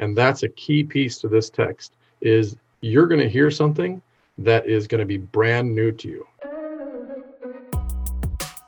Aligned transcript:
And 0.00 0.16
that's 0.16 0.44
a 0.44 0.48
key 0.48 0.82
piece 0.82 1.18
to 1.18 1.28
this 1.28 1.50
text 1.50 1.92
is 2.22 2.56
you're 2.80 3.06
going 3.06 3.20
to 3.20 3.28
hear 3.28 3.50
something 3.50 4.00
that 4.38 4.66
is 4.66 4.86
going 4.86 5.00
to 5.00 5.04
be 5.04 5.18
brand 5.18 5.74
new 5.74 5.92
to 5.92 6.08
you. 6.08 6.26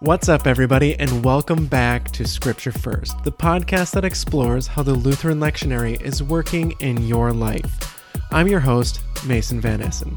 What's 0.00 0.29
up, 0.29 0.46
everybody, 0.46 0.95
and 0.96 1.24
welcome 1.24 1.64
back 1.64 2.10
to 2.10 2.29
Scripture 2.29 2.71
First, 2.71 3.24
the 3.24 3.32
podcast 3.32 3.92
that 3.92 4.04
explores 4.04 4.66
how 4.66 4.82
the 4.82 4.92
Lutheran 4.92 5.40
lectionary 5.40 5.98
is 6.03 6.22
working 6.22 6.74
in 6.80 7.02
your 7.06 7.32
life. 7.32 7.98
I'm 8.30 8.46
your 8.46 8.60
host, 8.60 9.00
Mason 9.24 9.58
Van 9.58 9.80
Essen. 9.80 10.14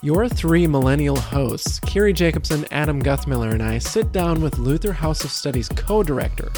Your 0.00 0.28
three 0.28 0.68
millennial 0.68 1.18
hosts, 1.18 1.80
Kiri 1.80 2.12
Jacobson, 2.12 2.66
Adam 2.70 3.02
Guthmiller, 3.02 3.52
and 3.52 3.64
I 3.64 3.78
sit 3.78 4.12
down 4.12 4.40
with 4.40 4.58
Luther 4.58 4.92
House 4.92 5.24
of 5.24 5.32
Studies 5.32 5.68
co 5.70 6.04
director, 6.04 6.52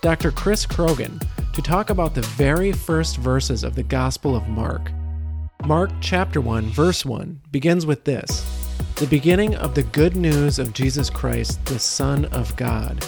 Dr. 0.00 0.30
Chris 0.30 0.64
Croghan, 0.64 1.20
to 1.60 1.68
talk 1.68 1.90
about 1.90 2.14
the 2.14 2.22
very 2.22 2.72
first 2.72 3.18
verses 3.18 3.64
of 3.64 3.74
the 3.74 3.82
Gospel 3.82 4.34
of 4.34 4.48
Mark. 4.48 4.92
Mark 5.66 5.90
chapter 6.00 6.40
1, 6.40 6.70
verse 6.70 7.04
1 7.04 7.38
begins 7.50 7.84
with 7.84 8.04
this 8.04 8.46
the 8.94 9.06
beginning 9.06 9.54
of 9.56 9.74
the 9.74 9.82
good 9.82 10.16
news 10.16 10.58
of 10.58 10.72
Jesus 10.72 11.10
Christ, 11.10 11.62
the 11.66 11.78
Son 11.78 12.24
of 12.26 12.56
God. 12.56 13.04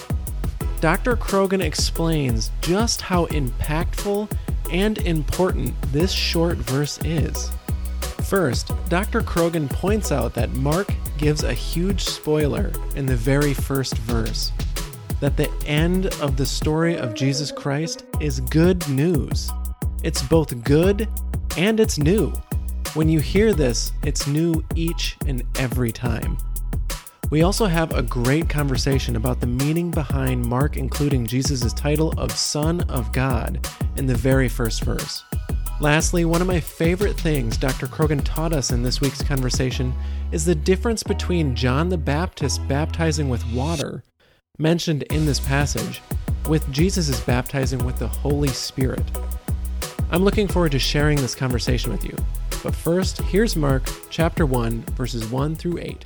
Dr. 0.80 1.16
Croghan 1.16 1.62
explains 1.62 2.50
just 2.60 3.00
how 3.00 3.24
impactful 3.26 4.30
and 4.70 4.98
important 4.98 5.74
this 5.90 6.12
short 6.12 6.58
verse 6.58 6.98
is. 7.04 7.50
First, 8.24 8.72
Dr. 8.90 9.22
Croghan 9.22 9.70
points 9.70 10.12
out 10.12 10.34
that 10.34 10.52
Mark 10.52 10.92
gives 11.16 11.42
a 11.42 11.54
huge 11.54 12.04
spoiler 12.04 12.70
in 12.96 13.06
the 13.06 13.16
very 13.16 13.54
first 13.54 13.96
verse 13.98 14.52
that 15.22 15.36
the 15.36 15.48
end 15.66 16.06
of 16.20 16.36
the 16.36 16.44
story 16.44 16.96
of 16.98 17.14
Jesus 17.14 17.52
Christ 17.52 18.06
is 18.18 18.40
good 18.40 18.86
news. 18.88 19.52
It's 20.02 20.20
both 20.20 20.64
good 20.64 21.08
and 21.56 21.78
it's 21.78 21.96
new. 21.96 22.32
When 22.94 23.08
you 23.08 23.20
hear 23.20 23.52
this, 23.52 23.92
it's 24.02 24.26
new 24.26 24.64
each 24.74 25.16
and 25.28 25.44
every 25.60 25.92
time. 25.92 26.36
We 27.30 27.42
also 27.42 27.66
have 27.66 27.94
a 27.94 28.02
great 28.02 28.48
conversation 28.48 29.14
about 29.14 29.38
the 29.38 29.46
meaning 29.46 29.92
behind 29.92 30.44
Mark 30.44 30.76
including 30.76 31.24
Jesus' 31.24 31.72
title 31.72 32.12
of 32.18 32.32
Son 32.32 32.80
of 32.90 33.12
God 33.12 33.64
in 33.94 34.06
the 34.06 34.16
very 34.16 34.48
first 34.48 34.82
verse. 34.82 35.22
Lastly, 35.80 36.24
one 36.24 36.40
of 36.40 36.48
my 36.48 36.58
favorite 36.58 37.16
things 37.16 37.56
Dr. 37.56 37.86
Croghan 37.86 38.24
taught 38.24 38.52
us 38.52 38.72
in 38.72 38.82
this 38.82 39.00
week's 39.00 39.22
conversation 39.22 39.94
is 40.32 40.44
the 40.44 40.54
difference 40.56 41.04
between 41.04 41.54
John 41.54 41.88
the 41.88 41.96
Baptist 41.96 42.66
baptizing 42.66 43.28
with 43.28 43.46
water, 43.52 44.02
mentioned 44.62 45.02
in 45.10 45.26
this 45.26 45.40
passage, 45.40 46.00
with 46.48 46.70
Jesus' 46.70 47.20
baptizing 47.20 47.84
with 47.84 47.98
the 47.98 48.06
Holy 48.06 48.48
Spirit. 48.48 49.04
I'm 50.12 50.22
looking 50.22 50.46
forward 50.46 50.72
to 50.72 50.78
sharing 50.78 51.18
this 51.18 51.34
conversation 51.34 51.90
with 51.90 52.04
you. 52.04 52.16
But 52.62 52.76
first, 52.76 53.20
here's 53.22 53.56
Mark 53.56 53.82
chapter 54.08 54.46
1, 54.46 54.82
verses 54.94 55.26
1 55.26 55.56
through 55.56 55.78
8. 55.78 56.04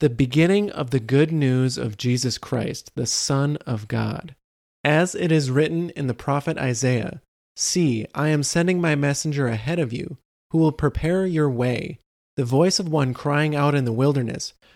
The 0.00 0.10
beginning 0.10 0.70
of 0.72 0.90
the 0.90 0.98
good 1.00 1.30
news 1.30 1.78
of 1.78 1.96
Jesus 1.96 2.36
Christ, 2.36 2.90
the 2.96 3.06
Son 3.06 3.56
of 3.64 3.86
God. 3.86 4.34
As 4.82 5.14
it 5.14 5.30
is 5.30 5.50
written 5.50 5.90
in 5.90 6.08
the 6.08 6.14
prophet 6.14 6.58
Isaiah 6.58 7.20
See, 7.54 8.06
I 8.14 8.28
am 8.28 8.42
sending 8.42 8.80
my 8.80 8.94
messenger 8.94 9.46
ahead 9.46 9.78
of 9.78 9.92
you, 9.92 10.18
who 10.50 10.58
will 10.58 10.72
prepare 10.72 11.24
your 11.24 11.48
way. 11.48 12.00
The 12.36 12.44
voice 12.44 12.78
of 12.78 12.88
one 12.88 13.14
crying 13.14 13.56
out 13.56 13.74
in 13.74 13.86
the 13.86 13.92
wilderness, 13.92 14.52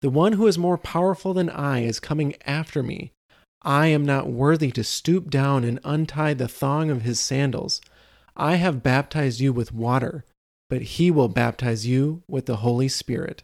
The 0.00 0.10
one 0.10 0.34
who 0.34 0.46
is 0.46 0.56
more 0.56 0.78
powerful 0.78 1.34
than 1.34 1.50
I 1.50 1.80
is 1.80 1.98
coming 1.98 2.34
after 2.46 2.82
me 2.82 3.12
I 3.62 3.88
am 3.88 4.06
not 4.06 4.30
worthy 4.30 4.70
to 4.72 4.84
stoop 4.84 5.30
down 5.30 5.64
and 5.64 5.80
untie 5.82 6.34
the 6.34 6.46
thong 6.46 6.90
of 6.90 7.02
his 7.02 7.18
sandals. 7.18 7.80
I 8.36 8.54
have 8.54 8.84
baptized 8.84 9.40
you 9.40 9.52
with 9.52 9.74
water, 9.74 10.24
but 10.70 10.82
he 10.82 11.10
will 11.10 11.28
baptize 11.28 11.84
you 11.84 12.22
with 12.28 12.46
the 12.46 12.56
Holy 12.56 12.88
Spirit. 12.88 13.42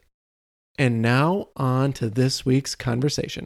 And 0.78 1.02
now, 1.02 1.48
on 1.56 1.92
to 1.94 2.08
this 2.08 2.46
week's 2.46 2.76
conversation. 2.76 3.44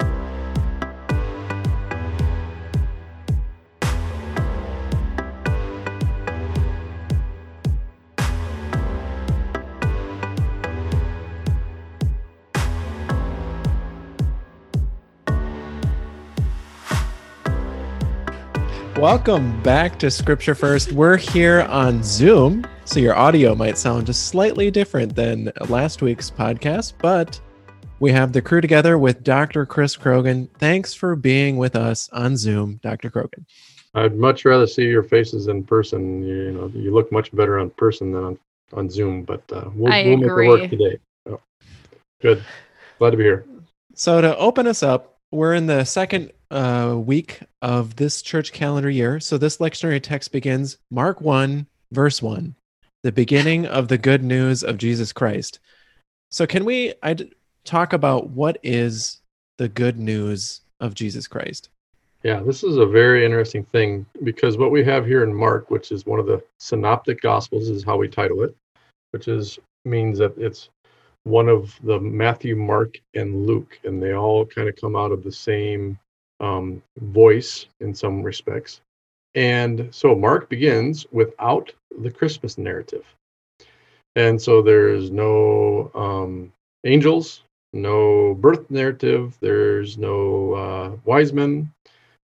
Welcome 18.99 19.63
back 19.63 19.97
to 20.01 20.11
Scripture 20.11 20.57
First. 20.57 20.91
We're 20.91 21.17
here 21.17 21.63
on 21.71 22.03
Zoom, 22.03 22.67
so 22.85 22.99
your 22.99 23.15
audio 23.15 23.55
might 23.55 23.79
sound 23.79 24.07
just 24.07 24.27
slightly 24.27 24.73
different 24.73 25.15
than 25.15 25.53
last 25.69 26.03
week's 26.03 26.33
podcast, 26.33 26.95
but 26.99 27.41
we 28.01 28.11
have 28.11 28.33
the 28.33 28.43
crew 28.43 28.61
together 28.61 28.99
with 28.99 29.23
Dr. 29.23 29.65
Chris 29.67 29.97
Croghan. 29.97 30.49
Thanks 30.59 30.95
for 30.95 31.15
being 31.15 31.59
with 31.59 31.77
us 31.77 32.09
on 32.13 32.37
Zoom, 32.37 32.81
Dr. 32.83 33.09
Croghan. 33.09 33.47
I'd 33.95 34.17
much 34.17 34.45
rather 34.45 34.67
see 34.67 34.87
your 34.87 35.05
faces 35.05 35.47
in 35.47 35.63
person. 35.63 36.25
You, 36.25 36.35
you 36.35 36.51
know, 36.51 36.67
you 36.75 36.93
look 36.93 37.13
much 37.13 37.31
better 37.31 37.61
on 37.61 37.71
person 37.71 38.11
than 38.11 38.25
on, 38.25 38.39
on 38.73 38.91
Zoom, 38.91 39.23
but 39.23 39.45
uh, 39.53 39.71
we'll, 39.77 39.93
we'll 39.93 40.17
make 40.17 40.29
it 40.29 40.35
work 40.35 40.71
today. 40.71 40.99
Oh, 41.31 41.41
good. 42.21 42.45
Glad 42.99 43.11
to 43.11 43.17
be 43.17 43.23
here. 43.23 43.47
So, 43.95 44.21
to 44.21 44.37
open 44.39 44.67
us 44.67 44.83
up, 44.83 45.21
we're 45.31 45.55
in 45.55 45.67
the 45.69 45.85
second 45.85 46.33
uh, 46.51 46.97
week 46.99 47.41
of 47.63 47.97
this 47.97 48.23
church 48.23 48.53
calendar 48.53 48.91
year. 48.91 49.21
So 49.21 49.39
this 49.39 49.59
lectionary 49.59 50.03
text 50.03 50.33
begins 50.33 50.79
Mark 50.91 51.21
1, 51.21 51.67
verse 51.93 52.23
1, 52.23 52.55
the 53.03 53.13
beginning 53.13 53.67
of 53.67 53.89
the 53.89 53.99
good 53.99 54.23
news 54.23 54.63
of 54.63 54.79
Jesus 54.79 55.13
Christ. 55.13 55.61
So 56.31 56.47
can 56.47 56.65
we 56.65 56.95
I 57.03 57.17
talk 57.65 57.93
about 57.93 58.31
what 58.31 58.59
is 58.63 59.21
the 59.59 59.69
good 59.69 59.99
news 59.99 60.63
of 60.81 60.95
Jesus 60.95 61.27
Christ? 61.27 61.69
Yeah, 62.25 62.41
this 62.41 62.65
is 62.65 62.79
a 62.79 62.87
very 62.87 63.25
interesting 63.25 63.65
thing 63.65 64.05
because 64.25 64.59
what 64.59 64.73
we 64.73 64.83
have 64.85 65.07
here 65.07 65.23
in 65.23 65.33
Mark, 65.33 65.71
which 65.71 65.93
is 65.93 66.05
one 66.05 66.19
of 66.19 66.27
the 66.27 66.43
synoptic 66.59 67.21
gospels 67.21 67.69
is 67.69 67.85
how 67.85 67.97
we 67.97 68.09
title 68.09 68.43
it, 68.43 68.57
which 69.13 69.29
is 69.29 69.59
means 69.85 70.19
that 70.19 70.37
it's 70.37 70.71
one 71.23 71.49
of 71.49 71.79
the 71.85 72.01
Matthew, 72.01 72.57
Mark, 72.57 72.99
and 73.15 73.47
Luke, 73.47 73.79
and 73.85 74.03
they 74.03 74.15
all 74.15 74.45
kind 74.45 74.69
of 74.69 74.77
come 74.77 74.97
out 74.97 75.13
of 75.13 75.23
the 75.23 75.33
same 75.33 75.99
um, 76.41 76.83
voice 76.99 77.67
in 77.81 77.95
some 77.95 78.23
respects. 78.23 78.81
And 79.35 79.89
so 79.91 80.15
Mark 80.15 80.49
begins 80.49 81.07
without 81.13 81.73
the 82.01 82.11
Christmas 82.11 82.59
narrative. 82.59 83.05
And 84.17 84.41
so 84.41 84.63
there's 84.63 85.11
no 85.11 85.91
um, 85.95 86.53
angels, 86.85 87.43
no 87.73 88.35
birth 88.35 88.71
narrative, 88.71 89.37
there's 89.41 89.99
no 89.99 90.55
uh, 90.55 90.97
wise 91.05 91.33
men, 91.33 91.73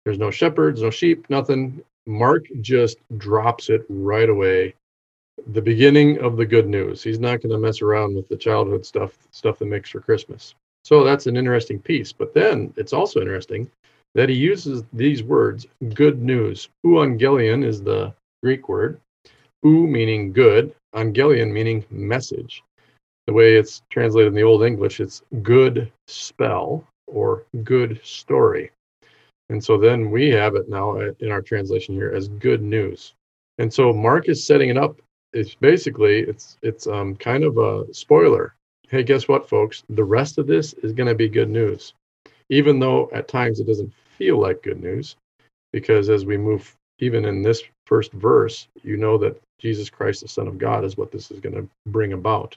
there's 0.04 0.18
no 0.18 0.30
shepherds, 0.30 0.82
no 0.82 0.90
sheep, 0.90 1.28
nothing. 1.30 1.82
Mark 2.06 2.46
just 2.60 2.98
drops 3.16 3.70
it 3.70 3.86
right 3.88 4.28
away. 4.28 4.74
The 5.52 5.62
beginning 5.62 6.18
of 6.18 6.36
the 6.36 6.46
good 6.46 6.68
news. 6.68 7.02
He's 7.02 7.18
not 7.18 7.40
going 7.40 7.52
to 7.52 7.58
mess 7.58 7.80
around 7.80 8.14
with 8.14 8.28
the 8.28 8.36
childhood 8.36 8.84
stuff, 8.84 9.16
stuff 9.30 9.58
that 9.58 9.66
makes 9.66 9.90
for 9.90 10.00
Christmas. 10.00 10.54
So 10.84 11.02
that's 11.02 11.26
an 11.26 11.36
interesting 11.36 11.78
piece. 11.78 12.12
But 12.12 12.34
then 12.34 12.72
it's 12.76 12.92
also 12.92 13.20
interesting 13.20 13.70
that 14.14 14.28
he 14.28 14.34
uses 14.34 14.84
these 14.92 15.22
words, 15.22 15.66
good 15.94 16.22
news. 16.22 16.68
Euangelion 16.84 17.64
is 17.64 17.82
the 17.82 18.14
Greek 18.42 18.68
word. 18.68 19.00
Eu 19.64 19.86
meaning 19.86 20.32
good, 20.32 20.74
angelion 20.94 21.52
meaning 21.52 21.84
message. 21.90 22.62
The 23.26 23.32
way 23.32 23.56
it's 23.56 23.82
translated 23.90 24.28
in 24.28 24.34
the 24.34 24.42
Old 24.42 24.62
English, 24.62 25.00
it's 25.00 25.22
good 25.42 25.90
spell 26.06 26.86
or 27.06 27.44
good 27.64 28.00
story. 28.04 28.70
And 29.48 29.62
so 29.62 29.78
then 29.78 30.10
we 30.10 30.28
have 30.30 30.54
it 30.54 30.68
now 30.68 30.98
in 30.98 31.30
our 31.30 31.42
translation 31.42 31.94
here 31.94 32.12
as 32.14 32.28
good 32.28 32.62
news. 32.62 33.14
And 33.58 33.72
so 33.72 33.92
Mark 33.92 34.28
is 34.28 34.44
setting 34.44 34.68
it 34.68 34.76
up. 34.76 35.00
It's 35.32 35.54
basically 35.54 36.20
it's 36.20 36.56
it's 36.62 36.86
um, 36.86 37.16
kind 37.16 37.44
of 37.44 37.58
a 37.58 37.92
spoiler. 37.92 38.54
Hey, 38.88 39.02
guess 39.02 39.26
what, 39.26 39.48
folks? 39.48 39.82
The 39.88 40.04
rest 40.04 40.38
of 40.38 40.46
this 40.46 40.74
is 40.74 40.92
going 40.92 41.08
to 41.08 41.14
be 41.14 41.28
good 41.28 41.50
news, 41.50 41.94
even 42.50 42.78
though 42.78 43.10
at 43.12 43.28
times 43.28 43.58
it 43.58 43.66
doesn't 43.66 43.92
feel 44.18 44.40
like 44.40 44.62
good 44.62 44.82
news 44.82 45.16
because 45.72 46.08
as 46.08 46.24
we 46.24 46.36
move 46.36 46.74
even 47.00 47.24
in 47.24 47.42
this 47.42 47.62
first 47.86 48.12
verse, 48.12 48.68
you 48.82 48.96
know 48.96 49.18
that 49.18 49.40
Jesus 49.58 49.90
Christ, 49.90 50.22
the 50.22 50.28
Son 50.28 50.46
of 50.46 50.58
God, 50.58 50.84
is 50.84 50.96
what 50.96 51.10
this 51.10 51.30
is 51.30 51.40
going 51.40 51.54
to 51.54 51.68
bring 51.86 52.12
about. 52.12 52.56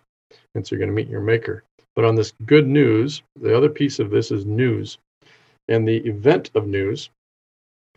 And 0.55 0.65
so 0.65 0.75
you're 0.75 0.79
going 0.79 0.95
to 0.95 0.95
meet 0.95 1.09
your 1.09 1.21
maker. 1.21 1.63
But 1.95 2.05
on 2.05 2.15
this 2.15 2.33
good 2.45 2.67
news, 2.67 3.23
the 3.39 3.55
other 3.55 3.69
piece 3.69 3.99
of 3.99 4.11
this 4.11 4.31
is 4.31 4.45
news. 4.45 4.97
And 5.67 5.87
the 5.87 5.97
event 5.97 6.51
of 6.53 6.67
news 6.67 7.09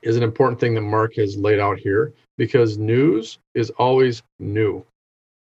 is 0.03 0.17
an 0.17 0.23
important 0.23 0.59
thing 0.59 0.75
that 0.75 0.81
Mark 0.81 1.15
has 1.17 1.37
laid 1.37 1.59
out 1.59 1.79
here 1.79 2.13
because 2.39 2.79
news 2.79 3.39
is 3.55 3.71
always 3.71 4.23
new. 4.39 4.85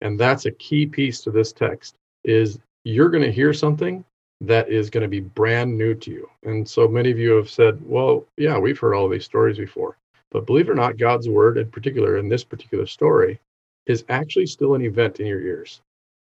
And 0.01 0.19
that's 0.19 0.47
a 0.47 0.51
key 0.51 0.87
piece 0.87 1.21
to 1.23 1.31
this 1.31 1.53
text 1.53 1.95
is 2.25 2.59
you're 2.85 3.11
going 3.11 3.23
to 3.23 3.33
hear 3.33 3.53
something 3.53 4.05
that 4.43 4.69
is 4.69 4.91
going 4.91 5.03
to 5.03 5.09
be 5.09 5.21
brand 5.21 5.77
new 5.77 5.95
to 5.95 6.11
you. 6.11 6.29
And 6.43 6.69
so 6.69 6.89
many 6.89 7.11
of 7.11 7.19
you 7.19 7.33
have 7.33 7.49
said, 7.49 7.81
well, 7.85 8.27
yeah, 8.37 8.59
we've 8.59 8.79
heard 8.79 8.95
all 8.95 9.09
these 9.09 9.25
stories 9.25 9.57
before. 9.57 9.97
But 10.31 10.47
believe 10.47 10.69
it 10.69 10.73
or 10.73 10.75
not, 10.75 10.97
God's 10.97 11.29
word, 11.29 11.59
in 11.59 11.71
particular 11.71 12.17
in 12.17 12.29
this 12.29 12.43
particular 12.43 12.87
story, 12.87 13.39
is 13.87 14.05
actually 14.09 14.47
still 14.47 14.75
an 14.75 14.83
event 14.83 15.21
in 15.21 15.27
your 15.27 15.41
ears. 15.41 15.81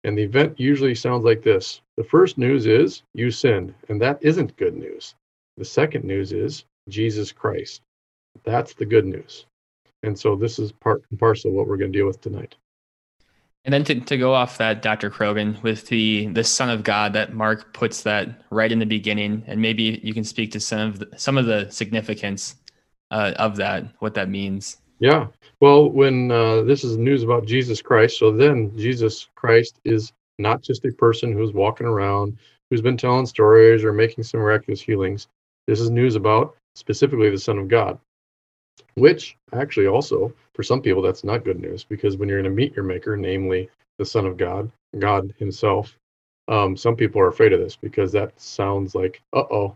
And 0.04 0.16
the 0.16 0.22
event 0.22 0.60
usually 0.60 0.94
sounds 0.94 1.24
like 1.24 1.42
this 1.42 1.80
The 1.96 2.04
first 2.04 2.38
news 2.38 2.66
is 2.66 3.02
you 3.14 3.30
sinned, 3.30 3.74
and 3.88 4.00
that 4.00 4.18
isn't 4.22 4.56
good 4.56 4.76
news. 4.76 5.14
The 5.56 5.64
second 5.64 6.04
news 6.04 6.32
is 6.32 6.64
Jesus 6.88 7.32
Christ. 7.32 7.82
That's 8.44 8.74
the 8.74 8.86
good 8.86 9.06
news. 9.06 9.46
And 10.02 10.16
so 10.16 10.36
this 10.36 10.58
is 10.60 10.70
part 10.70 11.02
and 11.10 11.18
parcel 11.18 11.50
of 11.50 11.56
what 11.56 11.66
we're 11.66 11.78
going 11.78 11.92
to 11.92 11.98
deal 11.98 12.06
with 12.06 12.20
tonight. 12.20 12.54
And 13.66 13.72
then 13.72 13.82
to, 13.82 13.98
to 13.98 14.16
go 14.16 14.32
off 14.32 14.58
that, 14.58 14.80
Dr. 14.80 15.10
Croghan, 15.10 15.60
with 15.60 15.88
the 15.88 16.28
the 16.28 16.44
Son 16.44 16.70
of 16.70 16.84
God 16.84 17.12
that 17.14 17.34
Mark 17.34 17.74
puts 17.74 18.04
that 18.04 18.42
right 18.50 18.70
in 18.70 18.78
the 18.78 18.86
beginning, 18.86 19.42
and 19.48 19.60
maybe 19.60 20.00
you 20.04 20.14
can 20.14 20.22
speak 20.22 20.52
to 20.52 20.60
some 20.60 20.80
of 20.80 21.00
the, 21.00 21.08
some 21.16 21.36
of 21.36 21.46
the 21.46 21.68
significance 21.68 22.54
uh, 23.10 23.32
of 23.36 23.56
that, 23.56 23.84
what 23.98 24.14
that 24.14 24.28
means. 24.28 24.76
Yeah. 25.00 25.26
Well, 25.60 25.90
when 25.90 26.30
uh, 26.30 26.62
this 26.62 26.84
is 26.84 26.96
news 26.96 27.24
about 27.24 27.44
Jesus 27.44 27.82
Christ, 27.82 28.20
so 28.20 28.30
then 28.30 28.70
Jesus 28.78 29.28
Christ 29.34 29.80
is 29.84 30.12
not 30.38 30.62
just 30.62 30.84
a 30.84 30.92
person 30.92 31.32
who's 31.32 31.52
walking 31.52 31.88
around, 31.88 32.38
who's 32.70 32.82
been 32.82 32.96
telling 32.96 33.26
stories 33.26 33.82
or 33.82 33.92
making 33.92 34.22
some 34.22 34.38
miraculous 34.38 34.80
healings. 34.80 35.26
This 35.66 35.80
is 35.80 35.90
news 35.90 36.14
about 36.14 36.56
specifically 36.76 37.30
the 37.30 37.38
Son 37.38 37.58
of 37.58 37.66
God 37.66 37.98
which 38.94 39.36
actually 39.52 39.86
also 39.86 40.32
for 40.54 40.62
some 40.62 40.80
people 40.80 41.02
that's 41.02 41.24
not 41.24 41.44
good 41.44 41.60
news 41.60 41.84
because 41.84 42.16
when 42.16 42.28
you're 42.28 42.40
going 42.40 42.50
to 42.50 42.56
meet 42.56 42.74
your 42.74 42.84
maker 42.84 43.16
namely 43.16 43.68
the 43.98 44.04
son 44.04 44.26
of 44.26 44.36
god 44.36 44.70
god 44.98 45.32
himself 45.38 45.96
um, 46.48 46.76
some 46.76 46.94
people 46.94 47.20
are 47.20 47.28
afraid 47.28 47.52
of 47.52 47.60
this 47.60 47.76
because 47.76 48.12
that 48.12 48.38
sounds 48.40 48.94
like 48.94 49.20
uh-oh 49.32 49.74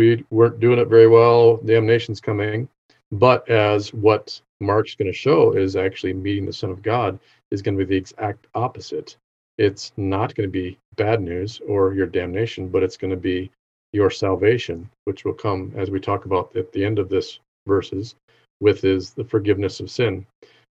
we 0.00 0.24
weren't 0.30 0.60
doing 0.60 0.78
it 0.78 0.88
very 0.88 1.08
well 1.08 1.58
damnation's 1.58 2.22
coming. 2.22 2.68
But 3.12 3.46
as 3.50 3.92
what 3.92 4.40
mark's 4.60 4.94
going 4.94 5.12
to 5.12 5.16
show 5.16 5.52
is 5.52 5.76
actually 5.76 6.14
meeting 6.14 6.46
the 6.46 6.54
son 6.54 6.70
of 6.70 6.82
god 6.82 7.18
is 7.50 7.60
going 7.60 7.76
to 7.76 7.84
be 7.84 7.88
the 7.88 7.98
exact 7.98 8.46
opposite. 8.54 9.16
It's 9.58 9.92
not 9.98 10.34
going 10.34 10.48
to 10.48 10.52
be 10.52 10.78
bad 10.96 11.20
news 11.20 11.60
or 11.66 11.92
your 11.92 12.06
damnation 12.06 12.68
but 12.68 12.82
it's 12.82 12.96
going 12.96 13.10
to 13.10 13.16
be 13.16 13.50
your 13.92 14.10
salvation 14.10 14.88
which 15.04 15.24
will 15.24 15.34
come 15.34 15.72
as 15.76 15.90
we 15.90 16.00
talk 16.00 16.24
about 16.24 16.54
at 16.56 16.72
the 16.72 16.82
end 16.82 16.98
of 16.98 17.08
this 17.08 17.40
verses 17.66 18.14
with 18.60 18.84
is 18.84 19.10
the 19.10 19.24
forgiveness 19.24 19.80
of 19.80 19.90
sin. 19.90 20.26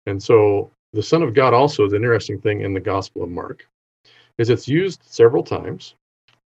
And 0.06 0.22
so 0.22 0.70
the 0.92 1.02
Son 1.02 1.22
of 1.22 1.34
God 1.34 1.54
also 1.54 1.84
is 1.84 1.92
an 1.92 2.02
interesting 2.02 2.40
thing 2.40 2.60
in 2.62 2.74
the 2.74 2.80
Gospel 2.80 3.22
of 3.22 3.30
Mark, 3.30 3.66
is 4.38 4.50
it's 4.50 4.68
used 4.68 5.02
several 5.04 5.42
times, 5.42 5.94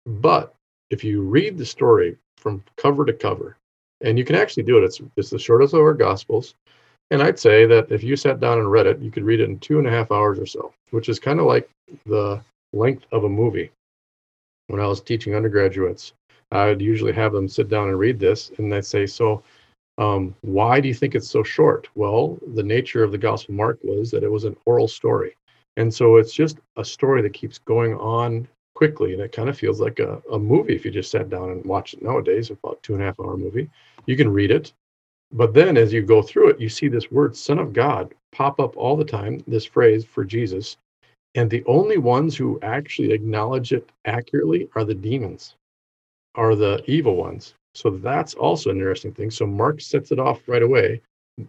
but 0.06 0.54
if 0.90 1.02
you 1.02 1.22
read 1.22 1.58
the 1.58 1.66
story 1.66 2.16
from 2.36 2.62
cover 2.76 3.04
to 3.04 3.12
cover, 3.12 3.56
and 4.00 4.18
you 4.18 4.24
can 4.24 4.36
actually 4.36 4.62
do 4.64 4.78
it, 4.78 4.84
it's 4.84 5.00
it's 5.16 5.30
the 5.30 5.38
shortest 5.38 5.74
of 5.74 5.80
our 5.80 5.94
Gospels. 5.94 6.54
And 7.10 7.22
I'd 7.22 7.38
say 7.38 7.66
that 7.66 7.90
if 7.90 8.02
you 8.02 8.16
sat 8.16 8.40
down 8.40 8.58
and 8.58 8.70
read 8.70 8.86
it, 8.86 8.98
you 9.00 9.10
could 9.10 9.24
read 9.24 9.40
it 9.40 9.48
in 9.48 9.58
two 9.58 9.78
and 9.78 9.86
a 9.86 9.90
half 9.90 10.10
hours 10.10 10.38
or 10.38 10.46
so, 10.46 10.72
which 10.90 11.08
is 11.08 11.18
kind 11.18 11.38
of 11.38 11.46
like 11.46 11.68
the 12.06 12.40
length 12.72 13.06
of 13.12 13.24
a 13.24 13.28
movie. 13.28 13.70
When 14.68 14.80
I 14.80 14.86
was 14.86 15.00
teaching 15.00 15.34
undergraduates, 15.34 16.14
I 16.50 16.66
would 16.66 16.80
usually 16.80 17.12
have 17.12 17.32
them 17.32 17.48
sit 17.48 17.68
down 17.68 17.88
and 17.88 17.98
read 17.98 18.18
this, 18.18 18.50
and 18.58 18.72
they'd 18.72 18.84
say, 18.84 19.06
So, 19.06 19.42
um, 19.98 20.34
why 20.40 20.80
do 20.80 20.88
you 20.88 20.94
think 20.94 21.14
it's 21.14 21.28
so 21.28 21.42
short? 21.42 21.88
Well, 21.94 22.38
the 22.54 22.62
nature 22.62 23.04
of 23.04 23.12
the 23.12 23.18
Gospel 23.18 23.54
Mark 23.54 23.78
was 23.82 24.10
that 24.10 24.24
it 24.24 24.30
was 24.30 24.44
an 24.44 24.56
oral 24.64 24.88
story. 24.88 25.36
And 25.76 25.92
so 25.92 26.16
it's 26.16 26.32
just 26.32 26.58
a 26.76 26.84
story 26.84 27.22
that 27.22 27.32
keeps 27.32 27.58
going 27.58 27.94
on 27.94 28.48
quickly. 28.74 29.12
And 29.12 29.22
it 29.22 29.32
kind 29.32 29.48
of 29.48 29.58
feels 29.58 29.80
like 29.80 30.00
a, 30.00 30.20
a 30.30 30.38
movie 30.38 30.74
if 30.74 30.84
you 30.84 30.90
just 30.90 31.10
sat 31.10 31.28
down 31.28 31.50
and 31.50 31.64
watched 31.64 31.94
it 31.94 32.02
nowadays, 32.02 32.50
about 32.50 32.82
two 32.82 32.94
and 32.94 33.02
a 33.02 33.06
half 33.06 33.20
hour 33.20 33.36
movie. 33.36 33.70
You 34.06 34.16
can 34.16 34.32
read 34.32 34.50
it. 34.50 34.72
But 35.32 35.54
then 35.54 35.76
as 35.76 35.92
you 35.92 36.02
go 36.02 36.22
through 36.22 36.50
it, 36.50 36.60
you 36.60 36.68
see 36.68 36.88
this 36.88 37.10
word, 37.10 37.36
Son 37.36 37.58
of 37.58 37.72
God, 37.72 38.14
pop 38.32 38.60
up 38.60 38.76
all 38.76 38.96
the 38.96 39.04
time, 39.04 39.42
this 39.46 39.64
phrase 39.64 40.04
for 40.04 40.24
Jesus. 40.24 40.76
And 41.34 41.50
the 41.50 41.64
only 41.66 41.98
ones 41.98 42.36
who 42.36 42.60
actually 42.62 43.12
acknowledge 43.12 43.72
it 43.72 43.90
accurately 44.04 44.68
are 44.76 44.84
the 44.84 44.94
demons, 44.94 45.56
are 46.36 46.54
the 46.54 46.84
evil 46.86 47.16
ones. 47.16 47.54
So 47.74 47.90
that's 47.90 48.34
also 48.34 48.70
an 48.70 48.76
interesting 48.76 49.12
thing. 49.12 49.30
So 49.30 49.46
Mark 49.46 49.80
sets 49.80 50.12
it 50.12 50.18
off 50.18 50.48
right 50.48 50.62
away. 50.62 51.00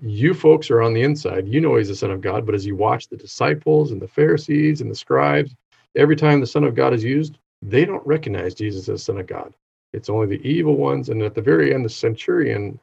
You 0.01 0.33
folks 0.33 0.71
are 0.71 0.81
on 0.81 0.93
the 0.93 1.03
inside. 1.03 1.47
You 1.47 1.61
know 1.61 1.75
he's 1.75 1.89
the 1.89 1.95
Son 1.95 2.09
of 2.09 2.21
God, 2.21 2.45
but 2.45 2.55
as 2.55 2.65
you 2.65 2.75
watch 2.75 3.07
the 3.07 3.17
disciples 3.17 3.91
and 3.91 4.01
the 4.01 4.07
Pharisees 4.07 4.81
and 4.81 4.89
the 4.89 4.95
scribes, 4.95 5.55
every 5.95 6.15
time 6.15 6.39
the 6.39 6.47
Son 6.47 6.63
of 6.63 6.73
God 6.73 6.93
is 6.93 7.03
used, 7.03 7.37
they 7.61 7.85
don't 7.85 8.05
recognize 8.05 8.55
Jesus 8.55 8.89
as 8.89 9.03
Son 9.03 9.19
of 9.19 9.27
God. 9.27 9.53
It's 9.93 10.09
only 10.09 10.27
the 10.27 10.47
evil 10.47 10.75
ones. 10.75 11.09
And 11.09 11.21
at 11.21 11.35
the 11.35 11.41
very 11.41 11.73
end, 11.73 11.85
the 11.85 11.89
centurion 11.89 12.79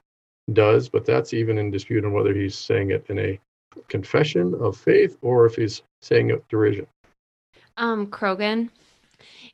does, 0.53 0.89
but 0.89 1.05
that's 1.05 1.35
even 1.35 1.59
in 1.59 1.71
dispute 1.71 2.05
on 2.05 2.12
whether 2.12 2.33
he's 2.33 2.56
saying 2.56 2.91
it 2.91 3.05
in 3.09 3.19
a 3.19 3.39
confession 3.89 4.55
of 4.61 4.77
faith 4.77 5.17
or 5.23 5.47
if 5.47 5.56
he's 5.56 5.83
saying 6.00 6.31
it 6.31 6.47
derision. 6.49 6.87
Um, 7.77 8.06
Croghan, 8.06 8.71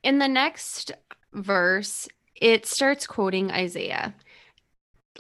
in 0.03 0.19
the 0.19 0.29
next 0.29 0.93
verse, 1.33 2.09
it 2.41 2.67
starts 2.67 3.07
quoting 3.07 3.51
Isaiah. 3.51 4.15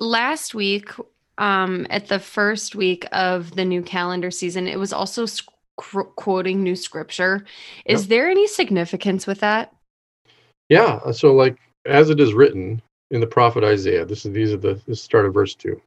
Last 0.00 0.54
week, 0.54 0.90
um, 1.38 1.86
at 1.90 2.08
the 2.08 2.18
first 2.18 2.74
week 2.74 3.06
of 3.12 3.54
the 3.54 3.64
new 3.64 3.82
calendar 3.82 4.30
season, 4.30 4.66
it 4.66 4.78
was 4.78 4.92
also 4.92 5.26
sc- 5.26 5.48
quoting 5.76 6.62
new 6.62 6.76
scripture. 6.76 7.44
Is 7.84 8.02
yep. 8.02 8.08
there 8.08 8.28
any 8.28 8.46
significance 8.46 9.26
with 9.26 9.40
that? 9.40 9.72
Yeah. 10.68 11.00
Uh, 11.04 11.12
so, 11.12 11.34
like, 11.34 11.56
as 11.86 12.10
it 12.10 12.20
is 12.20 12.34
written 12.34 12.82
in 13.10 13.20
the 13.20 13.26
prophet 13.26 13.64
Isaiah, 13.64 14.04
this 14.04 14.26
is 14.26 14.32
these 14.32 14.52
are 14.52 14.58
the 14.58 14.80
this 14.86 15.02
start 15.02 15.26
of 15.26 15.34
verse 15.34 15.54
two. 15.54 15.80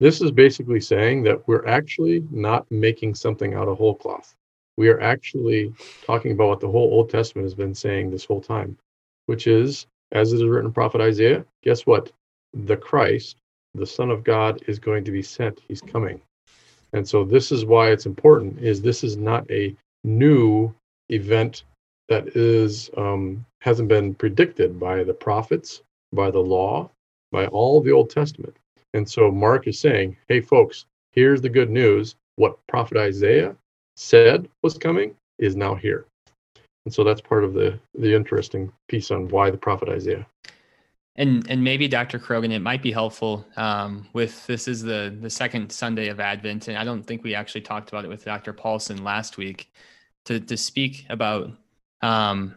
This 0.00 0.20
is 0.20 0.30
basically 0.30 0.80
saying 0.80 1.24
that 1.24 1.46
we're 1.48 1.66
actually 1.66 2.24
not 2.30 2.70
making 2.70 3.14
something 3.14 3.54
out 3.54 3.68
of 3.68 3.78
whole 3.78 3.94
cloth. 3.94 4.34
We 4.76 4.88
are 4.88 5.00
actually 5.00 5.74
talking 6.06 6.32
about 6.32 6.48
what 6.48 6.60
the 6.60 6.70
whole 6.70 6.92
Old 6.92 7.10
Testament 7.10 7.44
has 7.44 7.54
been 7.54 7.74
saying 7.74 8.10
this 8.10 8.24
whole 8.24 8.40
time, 8.40 8.78
which 9.26 9.48
is 9.48 9.86
as 10.12 10.32
it 10.32 10.36
is 10.36 10.44
written 10.44 10.66
in 10.66 10.72
prophet 10.72 11.00
Isaiah, 11.00 11.44
guess 11.62 11.86
what? 11.86 12.10
The 12.54 12.76
Christ, 12.76 13.36
the 13.74 13.86
Son 13.86 14.10
of 14.10 14.24
God, 14.24 14.62
is 14.66 14.78
going 14.78 15.04
to 15.04 15.10
be 15.10 15.22
sent. 15.22 15.60
He's 15.68 15.80
coming. 15.80 16.20
And 16.92 17.06
so 17.06 17.24
this 17.24 17.52
is 17.52 17.64
why 17.64 17.90
it's 17.90 18.06
important 18.06 18.58
is 18.60 18.80
this 18.80 19.04
is 19.04 19.16
not 19.16 19.50
a 19.50 19.76
new 20.04 20.72
event 21.10 21.64
that 22.08 22.28
is 22.36 22.90
um, 22.96 23.44
hasn't 23.60 23.88
been 23.88 24.14
predicted 24.14 24.80
by 24.80 25.04
the 25.04 25.12
prophets, 25.12 25.82
by 26.12 26.30
the 26.30 26.38
law, 26.38 26.90
by 27.30 27.46
all 27.48 27.80
the 27.80 27.92
Old 27.92 28.08
Testament. 28.08 28.56
And 28.94 29.08
so 29.08 29.30
Mark 29.30 29.66
is 29.66 29.78
saying, 29.78 30.16
hey 30.28 30.40
folks, 30.40 30.86
here's 31.12 31.42
the 31.42 31.48
good 31.48 31.70
news. 31.70 32.14
What 32.36 32.58
prophet 32.68 32.96
Isaiah 32.96 33.54
said 33.96 34.48
was 34.62 34.78
coming 34.78 35.14
is 35.38 35.56
now 35.56 35.74
here. 35.74 36.06
And 36.88 36.94
so 36.94 37.04
that's 37.04 37.20
part 37.20 37.44
of 37.44 37.52
the 37.52 37.78
the 37.98 38.14
interesting 38.14 38.72
piece 38.88 39.10
on 39.10 39.28
why 39.28 39.50
the 39.50 39.58
prophet 39.58 39.90
Isaiah. 39.90 40.26
And 41.16 41.44
and 41.50 41.62
maybe 41.62 41.86
Dr. 41.86 42.18
Croghan, 42.18 42.50
it 42.50 42.60
might 42.60 42.82
be 42.82 42.90
helpful 42.90 43.46
um, 43.58 44.08
with 44.14 44.46
this 44.46 44.66
is 44.66 44.82
the 44.82 45.14
the 45.20 45.28
second 45.28 45.70
Sunday 45.70 46.08
of 46.08 46.18
Advent, 46.18 46.66
and 46.66 46.78
I 46.78 46.84
don't 46.84 47.02
think 47.02 47.22
we 47.22 47.34
actually 47.34 47.60
talked 47.60 47.90
about 47.90 48.06
it 48.06 48.08
with 48.08 48.24
Dr. 48.24 48.54
Paulson 48.54 49.04
last 49.04 49.36
week 49.36 49.70
to 50.24 50.40
to 50.40 50.56
speak 50.56 51.04
about 51.10 51.50
um, 52.00 52.56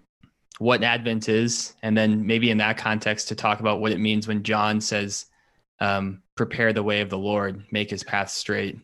what 0.60 0.82
Advent 0.82 1.28
is, 1.28 1.74
and 1.84 1.98
then 1.98 2.26
maybe 2.26 2.52
in 2.52 2.58
that 2.60 2.78
context 2.78 3.28
to 3.28 3.36
talk 3.36 3.60
about 3.60 3.82
what 3.82 3.92
it 3.92 4.00
means 4.00 4.30
when 4.30 4.44
John 4.44 4.80
says, 4.80 5.26
um, 5.82 6.24
"Prepare 6.38 6.72
the 6.72 6.84
way 6.84 7.02
of 7.02 7.10
the 7.10 7.18
Lord, 7.18 7.66
make 7.70 7.90
His 7.90 8.06
path 8.06 8.30
straight." 8.30 8.80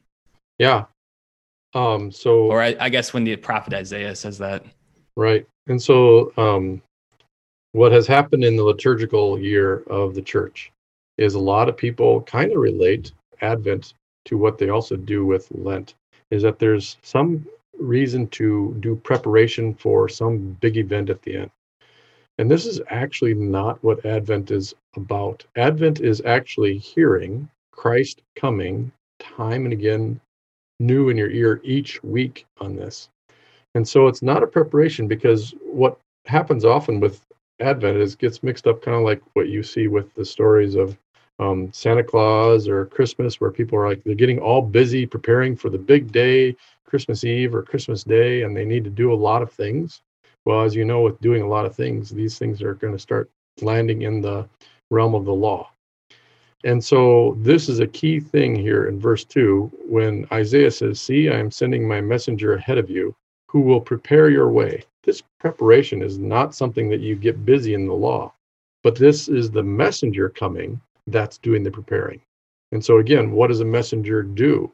Yeah. 0.58 0.88
Um. 1.74 2.12
So, 2.12 2.48
or 2.52 2.62
I, 2.62 2.76
I 2.82 2.90
guess 2.90 3.14
when 3.14 3.24
the 3.24 3.38
prophet 3.38 3.74
Isaiah 3.74 4.14
says 4.14 4.40
that. 4.40 4.66
Right. 5.18 5.48
And 5.66 5.82
so, 5.82 6.32
um, 6.38 6.80
what 7.72 7.92
has 7.92 8.06
happened 8.06 8.44
in 8.44 8.56
the 8.56 8.64
liturgical 8.64 9.40
year 9.40 9.80
of 9.88 10.14
the 10.14 10.22
church 10.22 10.72
is 11.18 11.34
a 11.34 11.40
lot 11.40 11.68
of 11.68 11.76
people 11.76 12.22
kind 12.22 12.52
of 12.52 12.60
relate 12.60 13.12
Advent 13.42 13.96
to 14.26 14.38
what 14.38 14.60
they 14.60 14.70
also 14.70 14.96
do 14.96 15.26
with 15.26 15.48
Lent, 15.52 15.96
is 16.30 16.44
that 16.44 16.60
there's 16.60 16.98
some 17.02 17.48
reason 17.80 18.28
to 18.28 18.76
do 18.80 18.96
preparation 18.96 19.74
for 19.74 20.08
some 20.08 20.56
big 20.62 20.78
event 20.78 21.10
at 21.10 21.24
the 21.24 21.38
end. 21.38 21.52
And 22.38 22.50
this 22.50 22.68
is 22.68 22.80
actually 22.90 23.34
not 23.34 23.84
what 23.84 24.06
Advent 24.06 24.52
is 24.52 24.76
about. 24.96 25.44
Advent 25.56 26.00
is 26.00 26.22
actually 26.26 26.78
hearing 26.78 27.50
Christ 27.72 28.22
coming 28.36 28.92
time 29.20 29.66
and 29.66 29.74
again 29.74 30.22
new 30.80 31.10
in 31.10 31.18
your 31.18 31.32
ear 31.32 31.60
each 31.64 32.04
week 32.04 32.46
on 32.60 32.76
this. 32.76 33.10
And 33.78 33.88
so 33.88 34.08
it's 34.08 34.24
not 34.24 34.42
a 34.42 34.48
preparation 34.48 35.08
because 35.08 35.54
what 35.62 36.00
happens 36.26 36.66
often 36.66 37.00
with 37.00 37.24
Advent 37.60 37.98
is 37.98 38.16
gets 38.16 38.42
mixed 38.42 38.66
up 38.66 38.82
kind 38.82 38.98
of 38.98 39.04
like 39.04 39.22
what 39.34 39.50
you 39.50 39.62
see 39.62 39.88
with 39.88 40.12
the 40.16 40.26
stories 40.26 40.74
of 40.74 40.98
um, 41.38 41.72
Santa 41.72 42.04
Claus 42.04 42.68
or 42.68 42.88
Christmas, 42.88 43.40
where 43.40 43.52
people 43.52 43.78
are 43.78 43.88
like 43.88 44.04
they're 44.04 44.16
getting 44.16 44.40
all 44.40 44.64
busy 44.64 45.06
preparing 45.06 45.56
for 45.56 45.70
the 45.70 45.78
big 45.78 46.12
day, 46.12 46.56
Christmas 46.88 47.24
Eve 47.24 47.54
or 47.54 47.62
Christmas 47.62 48.04
Day, 48.04 48.42
and 48.42 48.58
they 48.58 48.66
need 48.66 48.84
to 48.84 48.90
do 48.90 49.14
a 49.14 49.22
lot 49.30 49.44
of 49.44 49.52
things. 49.52 50.02
Well, 50.44 50.64
as 50.64 50.74
you 50.74 50.84
know, 50.84 51.02
with 51.02 51.22
doing 51.22 51.44
a 51.44 51.48
lot 51.48 51.68
of 51.68 51.76
things, 51.76 52.10
these 52.10 52.40
things 52.40 52.64
are 52.64 52.74
going 52.74 52.94
to 52.94 53.00
start 53.00 53.30
landing 53.62 54.02
in 54.02 54.22
the 54.22 54.50
realm 54.90 55.14
of 55.14 55.26
the 55.26 55.36
law. 55.36 55.70
And 56.64 56.84
so 56.84 57.38
this 57.42 57.70
is 57.70 57.80
a 57.80 57.86
key 57.86 58.22
thing 58.22 58.56
here 58.56 58.88
in 58.88 59.00
verse 59.00 59.24
2 59.24 59.72
when 59.88 60.26
Isaiah 60.32 60.72
says, 60.72 61.00
See, 61.00 61.30
I 61.30 61.38
am 61.38 61.52
sending 61.52 61.88
my 61.88 62.02
messenger 62.02 62.56
ahead 62.56 62.80
of 62.80 62.90
you 62.90 63.16
who 63.50 63.62
will 63.62 63.82
prepare 63.82 64.30
your 64.30 64.50
way. 64.50 64.84
This 65.04 65.24
preparation 65.40 66.02
is 66.02 66.18
not 66.18 66.54
something 66.54 66.90
that 66.90 67.00
you 67.00 67.16
get 67.16 67.46
busy 67.46 67.74
in 67.74 67.88
the 67.88 67.94
law, 67.94 68.34
but 68.84 68.96
this 68.96 69.30
is 69.30 69.50
the 69.50 69.64
messenger 69.64 70.30
coming 70.30 70.80
that's 71.08 71.38
doing 71.38 71.64
the 71.64 71.72
preparing. 71.72 72.22
And 72.72 72.84
so, 72.84 72.98
again, 72.98 73.32
what 73.32 73.48
does 73.48 73.62
a 73.62 73.66
messenger 73.66 74.22
do? 74.22 74.72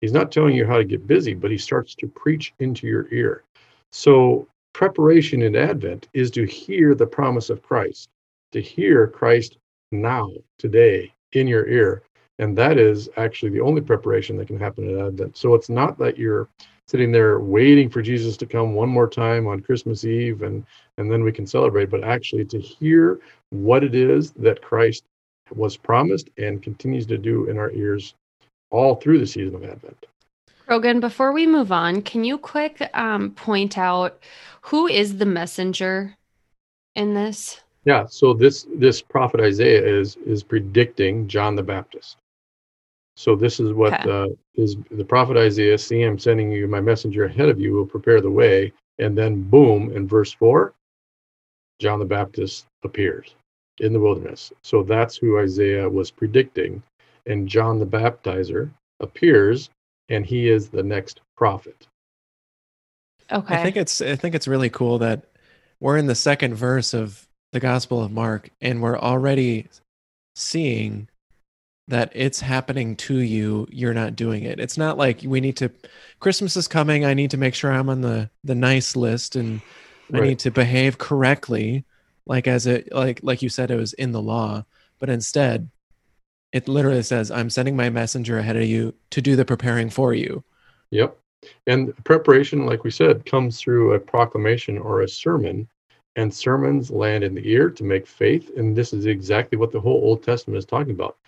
He's 0.00 0.12
not 0.12 0.32
telling 0.32 0.56
you 0.56 0.66
how 0.66 0.76
to 0.76 0.84
get 0.84 1.06
busy, 1.06 1.34
but 1.34 1.50
he 1.50 1.58
starts 1.58 1.94
to 1.96 2.08
preach 2.08 2.52
into 2.58 2.86
your 2.86 3.06
ear. 3.12 3.44
So, 3.92 4.48
preparation 4.74 5.42
in 5.42 5.54
Advent 5.56 6.08
is 6.12 6.30
to 6.32 6.44
hear 6.44 6.94
the 6.94 7.06
promise 7.06 7.48
of 7.48 7.62
Christ, 7.62 8.08
to 8.52 8.60
hear 8.60 9.06
Christ 9.06 9.58
now, 9.92 10.30
today, 10.58 11.12
in 11.32 11.46
your 11.46 11.66
ear. 11.68 12.02
And 12.38 12.58
that 12.58 12.76
is 12.76 13.08
actually 13.16 13.52
the 13.52 13.60
only 13.60 13.80
preparation 13.80 14.36
that 14.36 14.48
can 14.48 14.58
happen 14.58 14.90
in 14.90 15.00
Advent. 15.00 15.36
So, 15.36 15.54
it's 15.54 15.70
not 15.70 15.96
that 15.98 16.18
you're 16.18 16.48
sitting 16.86 17.10
there 17.10 17.40
waiting 17.40 17.90
for 17.90 18.00
Jesus 18.00 18.36
to 18.36 18.46
come 18.46 18.74
one 18.74 18.88
more 18.88 19.08
time 19.08 19.46
on 19.46 19.60
Christmas 19.60 20.04
Eve 20.04 20.42
and 20.42 20.64
and 20.98 21.10
then 21.10 21.22
we 21.22 21.32
can 21.32 21.46
celebrate 21.46 21.90
but 21.90 22.04
actually 22.04 22.44
to 22.46 22.60
hear 22.60 23.20
what 23.50 23.84
it 23.84 23.94
is 23.94 24.30
that 24.32 24.62
Christ 24.62 25.04
was 25.54 25.76
promised 25.76 26.30
and 26.38 26.62
continues 26.62 27.06
to 27.06 27.18
do 27.18 27.48
in 27.48 27.58
our 27.58 27.70
ears 27.72 28.14
all 28.70 28.96
through 28.96 29.18
the 29.18 29.26
season 29.26 29.54
of 29.54 29.64
Advent. 29.64 30.06
Rogan, 30.68 30.98
before 30.98 31.32
we 31.32 31.46
move 31.46 31.70
on, 31.70 32.02
can 32.02 32.24
you 32.24 32.38
quick 32.38 32.90
um, 32.94 33.30
point 33.30 33.78
out 33.78 34.20
who 34.62 34.88
is 34.88 35.18
the 35.18 35.26
messenger 35.26 36.16
in 36.96 37.14
this? 37.14 37.60
Yeah, 37.84 38.06
so 38.06 38.34
this 38.34 38.66
this 38.74 39.00
prophet 39.00 39.40
Isaiah 39.40 39.84
is 39.84 40.16
is 40.26 40.42
predicting 40.42 41.28
John 41.28 41.54
the 41.54 41.62
Baptist. 41.62 42.16
So 43.16 43.34
this 43.34 43.60
is 43.60 43.72
what 43.72 43.94
Okay. 43.94 44.10
uh, 44.10 44.28
is 44.54 44.76
the 44.90 45.04
prophet 45.04 45.36
Isaiah. 45.36 45.78
See, 45.78 46.02
I'm 46.02 46.18
sending 46.18 46.52
you 46.52 46.66
my 46.68 46.80
messenger 46.80 47.24
ahead 47.24 47.48
of 47.48 47.60
you. 47.60 47.72
Will 47.72 47.86
prepare 47.86 48.20
the 48.20 48.30
way, 48.30 48.72
and 48.98 49.16
then 49.16 49.42
boom, 49.42 49.90
in 49.96 50.06
verse 50.06 50.32
four, 50.32 50.74
John 51.80 51.98
the 51.98 52.04
Baptist 52.04 52.66
appears 52.84 53.34
in 53.78 53.92
the 53.92 54.00
wilderness. 54.00 54.52
So 54.62 54.82
that's 54.82 55.16
who 55.16 55.38
Isaiah 55.38 55.88
was 55.88 56.10
predicting, 56.10 56.82
and 57.26 57.48
John 57.48 57.78
the 57.78 57.86
Baptizer 57.86 58.70
appears, 59.00 59.70
and 60.08 60.24
he 60.24 60.48
is 60.48 60.68
the 60.68 60.82
next 60.82 61.20
prophet. 61.36 61.86
Okay. 63.30 63.54
I 63.54 63.62
think 63.62 63.76
it's 63.76 64.00
I 64.00 64.16
think 64.16 64.34
it's 64.34 64.48
really 64.48 64.70
cool 64.70 64.98
that 64.98 65.24
we're 65.80 65.96
in 65.96 66.06
the 66.06 66.14
second 66.14 66.54
verse 66.54 66.94
of 66.94 67.26
the 67.52 67.60
Gospel 67.60 68.02
of 68.02 68.12
Mark 68.12 68.50
and 68.60 68.82
we're 68.82 68.98
already 68.98 69.66
seeing 70.34 71.08
that 71.88 72.10
it's 72.14 72.40
happening 72.40 72.96
to 72.96 73.18
you 73.18 73.66
you're 73.70 73.94
not 73.94 74.16
doing 74.16 74.42
it 74.42 74.58
it's 74.58 74.76
not 74.76 74.98
like 74.98 75.20
we 75.24 75.40
need 75.40 75.56
to 75.56 75.70
christmas 76.20 76.56
is 76.56 76.66
coming 76.66 77.04
i 77.04 77.14
need 77.14 77.30
to 77.30 77.36
make 77.36 77.54
sure 77.54 77.72
i'm 77.72 77.88
on 77.88 78.00
the 78.00 78.28
the 78.44 78.54
nice 78.54 78.96
list 78.96 79.36
and 79.36 79.60
i 80.12 80.20
need 80.20 80.38
to 80.38 80.50
behave 80.50 80.98
correctly 80.98 81.84
like 82.26 82.46
as 82.48 82.66
it 82.66 82.92
like 82.92 83.20
like 83.22 83.42
you 83.42 83.48
said 83.48 83.70
it 83.70 83.76
was 83.76 83.92
in 83.94 84.12
the 84.12 84.22
law 84.22 84.64
but 84.98 85.08
instead 85.08 85.70
it 86.52 86.66
literally 86.66 87.02
says 87.02 87.30
i'm 87.30 87.50
sending 87.50 87.76
my 87.76 87.88
messenger 87.88 88.38
ahead 88.38 88.56
of 88.56 88.64
you 88.64 88.92
to 89.10 89.22
do 89.22 89.36
the 89.36 89.44
preparing 89.44 89.88
for 89.88 90.12
you 90.12 90.42
Yep. 90.90 91.18
And 91.66 91.92
preparation, 92.04 92.66
like 92.66 92.84
we 92.84 92.90
said, 92.90 93.26
comes 93.26 93.60
through 93.60 93.94
a 93.94 94.00
proclamation 94.00 94.78
or 94.78 95.02
a 95.02 95.08
sermon, 95.08 95.68
and 96.16 96.32
sermons 96.32 96.90
land 96.90 97.24
in 97.24 97.34
the 97.34 97.46
ear 97.48 97.70
to 97.70 97.84
make 97.84 98.06
faith. 98.06 98.50
And 98.56 98.74
this 98.74 98.92
is 98.92 99.06
exactly 99.06 99.58
what 99.58 99.70
the 99.70 99.80
whole 99.80 100.00
Old 100.02 100.22
Testament 100.22 100.58
is 100.58 100.64
talking 100.64 100.92
about. 100.92 101.18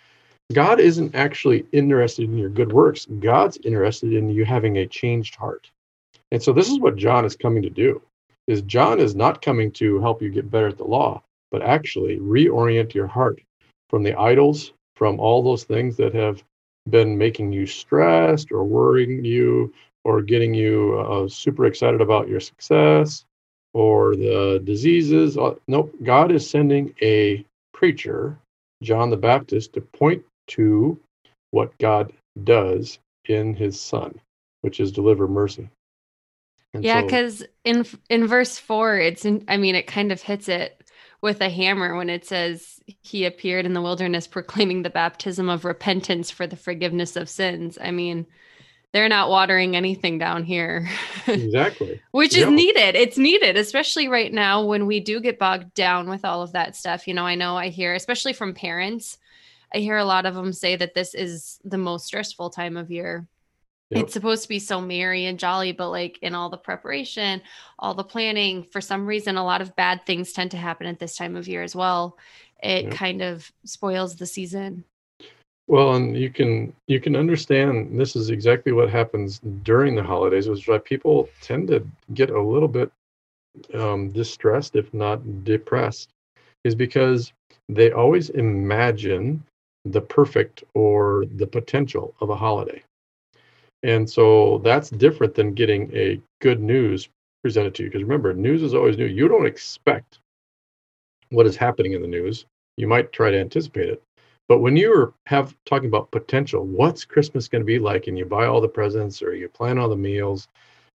God 0.53 0.79
isn't 0.79 1.13
actually 1.13 1.65
interested 1.71 2.23
in 2.25 2.37
your 2.37 2.49
good 2.49 2.73
works, 2.73 3.05
God's 3.19 3.57
interested 3.63 4.13
in 4.13 4.29
you 4.29 4.45
having 4.45 4.77
a 4.77 4.87
changed 4.87 5.35
heart. 5.35 5.69
And 6.31 6.41
so 6.41 6.53
this 6.53 6.69
is 6.69 6.79
what 6.79 6.95
John 6.95 7.23
is 7.23 7.35
coming 7.35 7.61
to 7.61 7.69
do. 7.69 8.01
Is 8.47 8.63
John 8.63 8.99
is 8.99 9.15
not 9.15 9.43
coming 9.43 9.71
to 9.73 9.99
help 9.99 10.23
you 10.23 10.29
get 10.29 10.49
better 10.49 10.67
at 10.67 10.77
the 10.77 10.83
law, 10.83 11.21
but 11.51 11.61
actually 11.61 12.17
reorient 12.17 12.95
your 12.95 13.05
heart 13.05 13.41
from 13.89 14.01
the 14.01 14.19
idols, 14.19 14.73
from 14.95 15.19
all 15.19 15.43
those 15.43 15.65
things 15.65 15.95
that 15.97 16.15
have 16.15 16.43
been 16.89 17.15
making 17.15 17.51
you 17.51 17.67
stressed 17.67 18.51
or 18.51 18.63
worrying 18.63 19.23
you 19.23 19.71
or 20.03 20.21
getting 20.21 20.53
you 20.53 20.97
uh, 20.99 21.27
super 21.27 21.65
excited 21.65 22.01
about 22.01 22.27
your 22.27 22.39
success 22.39 23.25
or 23.73 24.15
the 24.15 24.61
diseases. 24.63 25.37
Uh, 25.37 25.53
Nope, 25.67 25.93
God 26.03 26.31
is 26.31 26.49
sending 26.49 26.95
a 27.03 27.45
preacher, 27.73 28.37
John 28.81 29.11
the 29.11 29.17
Baptist, 29.17 29.73
to 29.73 29.81
point 29.81 30.23
to 30.49 30.99
what 31.51 31.77
God 31.79 32.13
does 32.43 32.99
in 33.25 33.53
his 33.55 33.79
son, 33.79 34.19
which 34.61 34.79
is 34.79 34.91
deliver 34.91 35.27
mercy. 35.27 35.69
And 36.73 36.83
yeah, 36.83 36.99
so- 37.01 37.05
because 37.05 37.43
in 37.63 37.85
in 38.09 38.27
verse 38.27 38.57
four, 38.57 38.97
it's 38.97 39.25
in, 39.25 39.43
I 39.47 39.57
mean, 39.57 39.75
it 39.75 39.87
kind 39.87 40.11
of 40.11 40.21
hits 40.21 40.47
it 40.49 40.75
with 41.21 41.41
a 41.41 41.49
hammer 41.49 41.95
when 41.95 42.09
it 42.09 42.25
says 42.25 42.79
he 43.01 43.25
appeared 43.25 43.65
in 43.65 43.73
the 43.73 43.81
wilderness 43.81 44.27
proclaiming 44.27 44.83
the 44.83 44.89
baptism 44.89 45.49
of 45.49 45.65
repentance 45.65 46.31
for 46.31 46.47
the 46.47 46.55
forgiveness 46.55 47.15
of 47.15 47.27
sins. 47.27 47.77
I 47.81 47.91
mean, 47.91 48.25
they're 48.93 49.09
not 49.09 49.29
watering 49.29 49.75
anything 49.75 50.17
down 50.17 50.43
here. 50.43 50.87
exactly. 51.27 51.99
Which 52.11 52.33
is 52.35 52.47
Yeah. 52.47 52.49
needed. 52.49 52.95
It's 52.95 53.17
needed, 53.17 53.57
especially 53.57 54.07
right 54.07 54.31
now 54.31 54.63
when 54.63 54.85
we 54.87 54.99
do 54.99 55.19
get 55.19 55.37
bogged 55.39 55.73
down 55.73 56.09
with 56.09 56.23
all 56.23 56.41
of 56.41 56.53
that 56.53 56.75
stuff. 56.75 57.07
You 57.07 57.13
know, 57.13 57.25
I 57.25 57.35
know 57.35 57.57
I 57.57 57.67
hear, 57.69 57.93
especially 57.93 58.33
from 58.33 58.53
parents, 58.53 59.17
I 59.73 59.79
hear 59.79 59.97
a 59.97 60.05
lot 60.05 60.25
of 60.25 60.35
them 60.35 60.53
say 60.53 60.75
that 60.75 60.93
this 60.93 61.13
is 61.13 61.59
the 61.63 61.77
most 61.77 62.05
stressful 62.05 62.49
time 62.49 62.77
of 62.77 62.91
year. 62.91 63.27
Yep. 63.91 64.03
It's 64.03 64.13
supposed 64.13 64.43
to 64.43 64.49
be 64.49 64.59
so 64.59 64.81
merry 64.81 65.25
and 65.25 65.39
jolly, 65.39 65.71
but 65.71 65.89
like 65.89 66.19
in 66.21 66.35
all 66.35 66.49
the 66.49 66.57
preparation, 66.57 67.41
all 67.79 67.95
the 67.95 68.03
planning, 68.03 68.63
for 68.63 68.81
some 68.81 69.07
reason, 69.07 69.35
a 69.35 69.43
lot 69.43 69.61
of 69.61 69.75
bad 69.75 70.05
things 70.05 70.31
tend 70.31 70.51
to 70.51 70.57
happen 70.57 70.85
at 70.85 70.99
this 70.99 71.17
time 71.17 71.35
of 71.35 71.47
year 71.47 71.63
as 71.63 71.75
well. 71.75 72.17
It 72.61 72.85
Yep. 72.85 72.93
kind 72.93 73.21
of 73.21 73.51
spoils 73.65 74.15
the 74.15 74.27
season. 74.27 74.83
Well, 75.67 75.95
and 75.95 76.17
you 76.17 76.31
can 76.31 76.73
you 76.87 76.99
can 76.99 77.15
understand 77.15 77.99
this 77.99 78.15
is 78.15 78.31
exactly 78.31 78.71
what 78.71 78.89
happens 78.89 79.39
during 79.63 79.95
the 79.95 80.03
holidays, 80.03 80.49
which 80.49 80.61
is 80.61 80.67
why 80.67 80.79
people 80.79 81.29
tend 81.41 81.67
to 81.67 81.87
get 82.15 82.31
a 82.31 82.41
little 82.41 82.67
bit 82.67 82.91
um, 83.73 84.09
distressed, 84.09 84.75
if 84.75 84.91
not 84.93 85.43
depressed, 85.43 86.09
is 86.63 86.75
because 86.75 87.33
they 87.69 87.91
always 87.91 88.29
imagine 88.31 89.43
the 89.85 90.01
perfect 90.01 90.63
or 90.73 91.25
the 91.35 91.47
potential 91.47 92.13
of 92.21 92.29
a 92.29 92.35
holiday, 92.35 92.83
and 93.83 94.09
so 94.09 94.59
that's 94.59 94.89
different 94.89 95.35
than 95.35 95.53
getting 95.53 95.95
a 95.95 96.19
good 96.41 96.61
news 96.61 97.09
presented 97.43 97.73
to 97.75 97.83
you. 97.83 97.89
Because 97.89 98.03
remember, 98.03 98.33
news 98.33 98.61
is 98.61 98.73
always 98.73 98.97
new. 98.97 99.05
You 99.05 99.27
don't 99.27 99.45
expect 99.45 100.19
what 101.29 101.45
is 101.45 101.55
happening 101.55 101.93
in 101.93 102.01
the 102.01 102.07
news. 102.07 102.45
You 102.77 102.87
might 102.87 103.11
try 103.11 103.31
to 103.31 103.39
anticipate 103.39 103.89
it. 103.89 104.03
But 104.47 104.59
when 104.59 104.75
you 104.75 104.91
are 104.93 105.13
have 105.27 105.55
talking 105.65 105.87
about 105.87 106.11
potential, 106.11 106.65
what's 106.65 107.05
Christmas 107.05 107.47
going 107.47 107.61
to 107.61 107.65
be 107.65 107.77
like, 107.77 108.07
and 108.07 108.17
you 108.17 108.25
buy 108.25 108.47
all 108.47 108.59
the 108.59 108.67
presents, 108.67 109.21
or 109.21 109.35
you 109.35 109.47
plan 109.47 109.77
all 109.77 109.89
the 109.89 109.95
meals, 109.95 110.47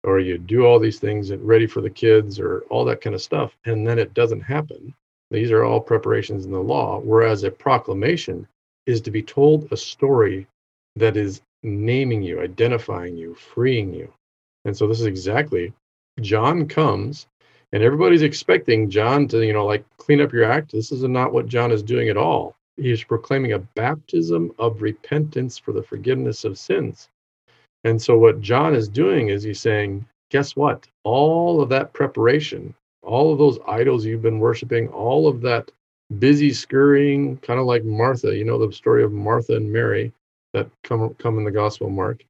or 0.04 0.20
you 0.20 0.38
do 0.38 0.64
all 0.64 0.78
these 0.78 1.00
things 1.00 1.30
and 1.30 1.46
ready 1.46 1.66
for 1.66 1.80
the 1.80 1.90
kids, 1.90 2.38
or 2.38 2.60
all 2.70 2.84
that 2.84 3.00
kind 3.00 3.14
of 3.14 3.20
stuff, 3.20 3.56
and 3.64 3.86
then 3.86 3.98
it 3.98 4.14
doesn't 4.14 4.40
happen. 4.40 4.94
These 5.32 5.50
are 5.50 5.64
all 5.64 5.80
preparations 5.80 6.44
in 6.44 6.52
the 6.52 6.60
law. 6.60 7.00
Whereas 7.00 7.42
a 7.42 7.50
proclamation 7.50 8.46
is 8.90 9.00
to 9.02 9.10
be 9.10 9.22
told 9.22 9.70
a 9.70 9.76
story 9.76 10.46
that 10.96 11.16
is 11.16 11.42
naming 11.62 12.22
you, 12.22 12.40
identifying 12.40 13.16
you, 13.16 13.34
freeing 13.34 13.94
you. 13.94 14.12
And 14.64 14.76
so 14.76 14.86
this 14.86 15.00
is 15.00 15.06
exactly 15.06 15.72
John 16.20 16.68
comes 16.68 17.26
and 17.72 17.82
everybody's 17.82 18.22
expecting 18.22 18.90
John 18.90 19.28
to, 19.28 19.44
you 19.46 19.52
know, 19.52 19.64
like 19.64 19.84
clean 19.96 20.20
up 20.20 20.32
your 20.32 20.44
act. 20.44 20.72
This 20.72 20.90
is 20.90 21.02
not 21.04 21.32
what 21.32 21.46
John 21.46 21.70
is 21.70 21.82
doing 21.82 22.08
at 22.08 22.16
all. 22.16 22.56
He's 22.76 23.04
proclaiming 23.04 23.52
a 23.52 23.58
baptism 23.58 24.52
of 24.58 24.82
repentance 24.82 25.58
for 25.58 25.72
the 25.72 25.82
forgiveness 25.82 26.44
of 26.44 26.58
sins. 26.58 27.08
And 27.84 28.00
so 28.00 28.18
what 28.18 28.40
John 28.40 28.74
is 28.74 28.88
doing 28.88 29.28
is 29.28 29.42
he's 29.42 29.60
saying, 29.60 30.06
guess 30.30 30.56
what? 30.56 30.86
All 31.04 31.60
of 31.60 31.68
that 31.70 31.92
preparation, 31.92 32.74
all 33.02 33.32
of 33.32 33.38
those 33.38 33.58
idols 33.66 34.04
you've 34.04 34.22
been 34.22 34.40
worshiping, 34.40 34.88
all 34.88 35.28
of 35.28 35.40
that 35.42 35.70
busy 36.18 36.52
scurrying, 36.52 37.36
kind 37.38 37.60
of 37.60 37.66
like 37.66 37.84
Martha, 37.84 38.36
you 38.36 38.44
know, 38.44 38.58
the 38.64 38.72
story 38.72 39.04
of 39.04 39.12
Martha 39.12 39.56
and 39.56 39.72
Mary 39.72 40.12
that 40.52 40.68
come 40.84 41.14
come 41.14 41.38
in 41.38 41.44
the 41.44 41.50
Gospel 41.50 41.90
Mark. 41.90 42.24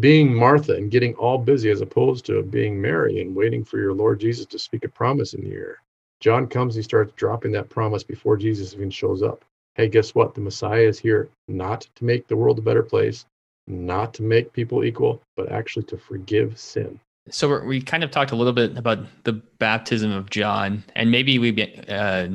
being 0.00 0.34
Martha 0.34 0.74
and 0.74 0.90
getting 0.90 1.14
all 1.14 1.38
busy 1.38 1.70
as 1.70 1.80
opposed 1.80 2.26
to 2.26 2.42
being 2.42 2.80
Mary 2.80 3.20
and 3.20 3.34
waiting 3.34 3.64
for 3.64 3.78
your 3.78 3.94
Lord 3.94 4.20
Jesus 4.20 4.46
to 4.46 4.58
speak 4.58 4.84
a 4.84 4.88
promise 4.88 5.34
in 5.34 5.42
the 5.44 5.52
ear. 5.52 5.80
John 6.20 6.46
comes, 6.46 6.74
he 6.74 6.82
starts 6.82 7.12
dropping 7.16 7.52
that 7.52 7.68
promise 7.70 8.02
before 8.02 8.36
Jesus 8.36 8.74
even 8.74 8.90
shows 8.90 9.22
up. 9.22 9.44
Hey, 9.76 9.88
guess 9.88 10.14
what? 10.14 10.34
The 10.34 10.40
Messiah 10.40 10.82
is 10.82 10.98
here 10.98 11.28
not 11.48 11.82
to 11.96 12.04
make 12.04 12.26
the 12.28 12.36
world 12.36 12.58
a 12.58 12.62
better 12.62 12.82
place, 12.82 13.26
not 13.66 14.14
to 14.14 14.22
make 14.22 14.52
people 14.52 14.84
equal, 14.84 15.22
but 15.36 15.52
actually 15.52 15.84
to 15.84 15.98
forgive 15.98 16.58
sin. 16.58 16.98
So 17.30 17.48
we're, 17.48 17.64
we 17.64 17.80
kind 17.80 18.04
of 18.04 18.10
talked 18.10 18.30
a 18.30 18.36
little 18.36 18.52
bit 18.52 18.76
about 18.76 19.00
the 19.24 19.32
baptism 19.32 20.12
of 20.12 20.30
John, 20.30 20.84
and 20.94 21.10
maybe 21.10 21.38
we. 21.38 21.50
Uh, 21.88 22.28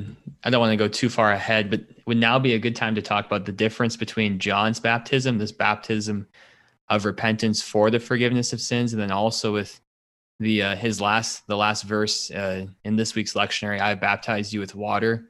I 0.44 0.50
don't 0.50 0.60
want 0.60 0.72
to 0.72 0.78
go 0.78 0.88
too 0.88 1.10
far 1.10 1.32
ahead, 1.32 1.70
but 1.70 1.82
would 2.08 2.18
now 2.18 2.40
be 2.40 2.54
a 2.54 2.60
good 2.60 2.76
time 2.76 2.96
to 2.96 3.02
talk 3.02 3.26
about 3.26 3.46
the 3.46 3.52
difference 3.52 3.96
between 3.96 4.40
John's 4.40 4.80
baptism, 4.80 5.38
this 5.38 5.52
baptism 5.52 6.28
of 6.90 7.06
repentance 7.06 7.62
for 7.62 7.90
the 7.90 8.00
forgiveness 8.00 8.52
of 8.52 8.60
sins, 8.60 8.92
and 8.92 9.02
then 9.02 9.12
also 9.12 9.54
with 9.54 9.80
the 10.42 10.64
uh, 10.64 10.76
his 10.76 11.00
last 11.00 11.48
the 11.48 11.56
last 11.56 11.84
verse 11.84 12.30
uh, 12.32 12.66
in 12.84 12.96
this 12.96 13.16
week's 13.16 13.34
lectionary. 13.34 13.80
I 13.80 13.96
baptize 13.96 14.54
you 14.54 14.60
with 14.60 14.76
water, 14.76 15.30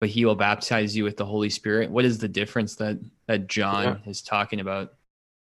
but 0.00 0.08
he 0.08 0.24
will 0.24 0.36
baptize 0.36 0.94
you 0.94 1.02
with 1.02 1.16
the 1.16 1.26
Holy 1.26 1.50
Spirit. 1.50 1.90
What 1.90 2.04
is 2.04 2.18
the 2.18 2.28
difference 2.28 2.76
that 2.76 2.98
that 3.26 3.48
John 3.48 3.84
yeah. 4.04 4.10
is 4.10 4.22
talking 4.22 4.60
about? 4.60 4.92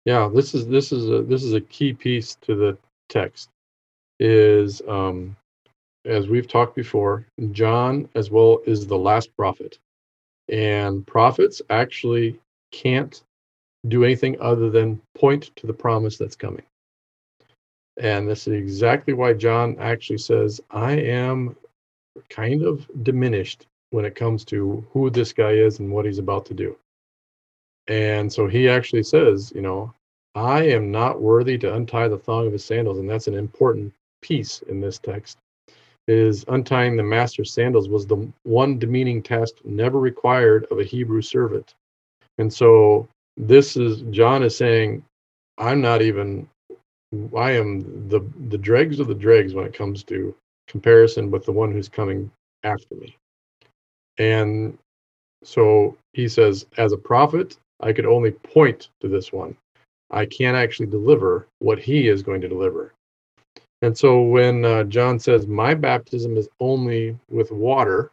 Yeah, 0.05 0.31
this 0.35 0.55
is 0.55 0.67
this 0.67 0.91
is 0.91 1.11
a 1.11 1.23
this 1.23 1.45
is 1.45 1.53
a 1.53 1.61
key 1.61 1.93
piece 1.93 2.35
to 2.43 2.57
the 2.57 2.79
text. 3.09 3.49
Is 4.19 4.81
um, 4.89 5.37
as 6.05 6.29
we've 6.29 6.49
talked 6.49 6.75
before, 6.75 7.27
John 7.53 8.09
as 8.15 8.31
well 8.31 8.61
is 8.67 8.87
the 8.87 8.99
last 8.99 9.37
prophet, 9.37 9.79
and 10.49 11.07
prophets 11.07 11.61
actually 11.69 12.39
can't 12.73 13.23
do 13.89 14.05
anything 14.05 14.37
other 14.41 14.71
than 14.71 15.01
point 15.15 15.51
to 15.57 15.67
the 15.67 15.73
promise 15.73 16.17
that's 16.17 16.37
coming. 16.37 16.63
And 17.99 18.29
this 18.29 18.47
is 18.47 18.55
exactly 18.55 19.15
why 19.15 19.33
John 19.33 19.77
actually 19.79 20.19
says, 20.19 20.61
I 20.71 20.93
am 20.93 21.57
kind 22.29 22.63
of 22.63 22.87
diminished 23.03 23.67
when 23.91 24.05
it 24.05 24.15
comes 24.15 24.45
to 24.47 24.87
who 24.93 25.11
this 25.11 25.33
guy 25.33 25.53
is 25.53 25.79
and 25.79 25.91
what 25.91 26.05
he's 26.05 26.19
about 26.19 26.45
to 26.47 26.55
do. 26.55 26.77
And 27.89 28.33
so 28.33 28.49
he 28.49 28.69
actually 28.69 29.05
says, 29.05 29.53
you 29.55 29.63
know, 29.63 29.95
I 30.37 30.65
am 30.65 30.91
not 30.91 31.21
worthy 31.21 31.57
to 31.59 31.75
untie 31.75 32.09
the 32.09 32.19
thong 32.19 32.47
of 32.47 32.53
his 32.53 32.65
sandals. 32.65 32.99
And 32.99 33.09
that's 33.09 33.27
an 33.27 33.35
important 33.35 33.93
piece 34.21 34.63
in 34.69 34.81
this 34.81 34.99
text 34.99 35.39
is 36.09 36.45
untying 36.49 36.97
the 36.97 37.03
master's 37.03 37.53
sandals 37.53 37.89
was 37.89 38.07
the 38.07 38.31
one 38.45 38.79
demeaning 38.79 39.23
task 39.23 39.57
never 39.65 39.99
required 39.99 40.67
of 40.71 40.79
a 40.79 40.85
Hebrew 40.85 41.23
servant. 41.23 41.75
And 42.39 42.53
so 42.53 43.09
this 43.37 43.77
is 43.77 44.03
John 44.11 44.43
is 44.43 44.57
saying, 44.57 45.03
I'm 45.59 45.81
not 45.81 46.03
even 46.03 46.49
I 47.37 47.53
am 47.53 48.09
the 48.09 48.21
the 48.49 48.59
dregs 48.59 49.01
of 49.01 49.09
the 49.09 49.15
dregs 49.15 49.55
when 49.55 49.65
it 49.65 49.75
comes 49.75 50.05
to 50.05 50.35
comparison 50.69 51.31
with 51.31 51.45
the 51.45 51.53
one 51.53 51.73
who's 51.73 51.89
coming 51.89 52.31
after 52.63 52.95
me. 52.95 53.17
And 54.19 54.79
so 55.43 55.97
he 56.13 56.29
says, 56.29 56.67
as 56.77 56.93
a 56.93 56.97
prophet, 56.99 57.57
I 57.81 57.93
could 57.93 58.07
only 58.07 58.33
point 58.33 58.91
to 59.01 59.09
this 59.09 59.33
one. 59.33 59.57
I 60.17 60.25
can't 60.25 60.57
actually 60.57 60.87
deliver 60.87 61.47
what 61.59 61.79
he 61.79 62.09
is 62.09 62.23
going 62.23 62.41
to 62.41 62.49
deliver. 62.49 62.95
And 63.83 63.97
so 63.97 64.23
when 64.23 64.65
uh, 64.65 64.85
John 64.85 65.19
says, 65.19 65.47
My 65.47 65.75
baptism 65.75 66.39
is 66.39 66.49
only 66.59 67.19
with 67.29 67.53
water, 67.53 68.11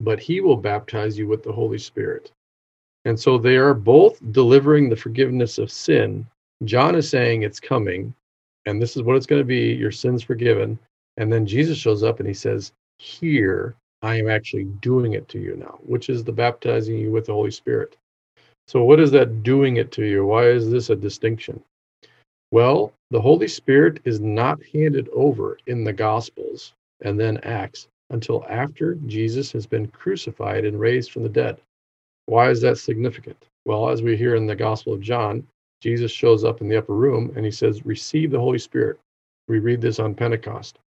but 0.00 0.18
he 0.18 0.40
will 0.40 0.56
baptize 0.56 1.16
you 1.16 1.28
with 1.28 1.44
the 1.44 1.52
Holy 1.52 1.78
Spirit. 1.78 2.32
And 3.04 3.18
so 3.18 3.38
they 3.38 3.56
are 3.58 3.74
both 3.74 4.18
delivering 4.32 4.90
the 4.90 4.96
forgiveness 4.96 5.56
of 5.56 5.70
sin. 5.70 6.26
John 6.64 6.96
is 6.96 7.08
saying 7.08 7.42
it's 7.42 7.60
coming, 7.60 8.12
and 8.66 8.82
this 8.82 8.96
is 8.96 9.02
what 9.04 9.14
it's 9.14 9.26
going 9.26 9.40
to 9.40 9.46
be 9.46 9.72
your 9.72 9.92
sins 9.92 10.24
forgiven. 10.24 10.80
And 11.16 11.32
then 11.32 11.46
Jesus 11.46 11.78
shows 11.78 12.02
up 12.02 12.18
and 12.18 12.26
he 12.26 12.34
says, 12.34 12.72
Here, 12.98 13.76
I 14.02 14.16
am 14.16 14.28
actually 14.28 14.64
doing 14.64 15.12
it 15.12 15.28
to 15.28 15.38
you 15.38 15.56
now, 15.56 15.78
which 15.82 16.08
is 16.08 16.24
the 16.24 16.32
baptizing 16.32 16.98
you 16.98 17.12
with 17.12 17.26
the 17.26 17.34
Holy 17.34 17.52
Spirit. 17.52 17.96
So, 18.70 18.84
what 18.84 19.00
is 19.00 19.10
that 19.10 19.42
doing 19.42 19.78
it 19.78 19.90
to 19.92 20.04
you? 20.04 20.24
Why 20.24 20.44
is 20.44 20.70
this 20.70 20.90
a 20.90 20.94
distinction? 20.94 21.60
Well, 22.52 22.92
the 23.10 23.20
Holy 23.20 23.48
Spirit 23.48 23.98
is 24.04 24.20
not 24.20 24.62
handed 24.72 25.08
over 25.12 25.58
in 25.66 25.82
the 25.82 25.92
Gospels 25.92 26.72
and 27.00 27.18
then 27.18 27.38
Acts 27.38 27.88
until 28.10 28.46
after 28.48 28.94
Jesus 29.08 29.50
has 29.50 29.66
been 29.66 29.88
crucified 29.88 30.64
and 30.64 30.78
raised 30.78 31.10
from 31.10 31.24
the 31.24 31.28
dead. 31.28 31.60
Why 32.26 32.48
is 32.48 32.60
that 32.60 32.78
significant? 32.78 33.44
Well, 33.64 33.88
as 33.88 34.02
we 34.02 34.16
hear 34.16 34.36
in 34.36 34.46
the 34.46 34.54
Gospel 34.54 34.92
of 34.92 35.00
John, 35.00 35.44
Jesus 35.80 36.12
shows 36.12 36.44
up 36.44 36.60
in 36.60 36.68
the 36.68 36.76
upper 36.76 36.94
room 36.94 37.32
and 37.34 37.44
he 37.44 37.50
says, 37.50 37.84
Receive 37.84 38.30
the 38.30 38.38
Holy 38.38 38.60
Spirit. 38.60 39.00
We 39.48 39.58
read 39.58 39.80
this 39.80 39.98
on 39.98 40.14
Pentecost. 40.14 40.78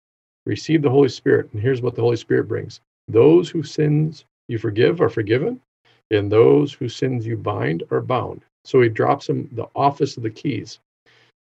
Receive 0.46 0.80
the 0.80 0.88
Holy 0.88 1.10
Spirit. 1.10 1.52
And 1.52 1.60
here's 1.60 1.82
what 1.82 1.96
the 1.96 2.02
Holy 2.02 2.16
Spirit 2.16 2.48
brings 2.48 2.80
those 3.08 3.50
whose 3.50 3.70
sins 3.70 4.24
you 4.48 4.56
forgive 4.56 5.02
are 5.02 5.10
forgiven, 5.10 5.60
and 6.10 6.30
those 6.30 6.72
whose 6.72 6.94
sins 6.94 7.26
you 7.26 7.36
bind 7.36 7.82
are 7.90 8.00
bound. 8.00 8.42
So 8.64 8.80
he 8.80 8.88
drops 8.88 9.28
him 9.28 9.48
the 9.52 9.68
office 9.74 10.16
of 10.16 10.22
the 10.22 10.30
keys. 10.30 10.78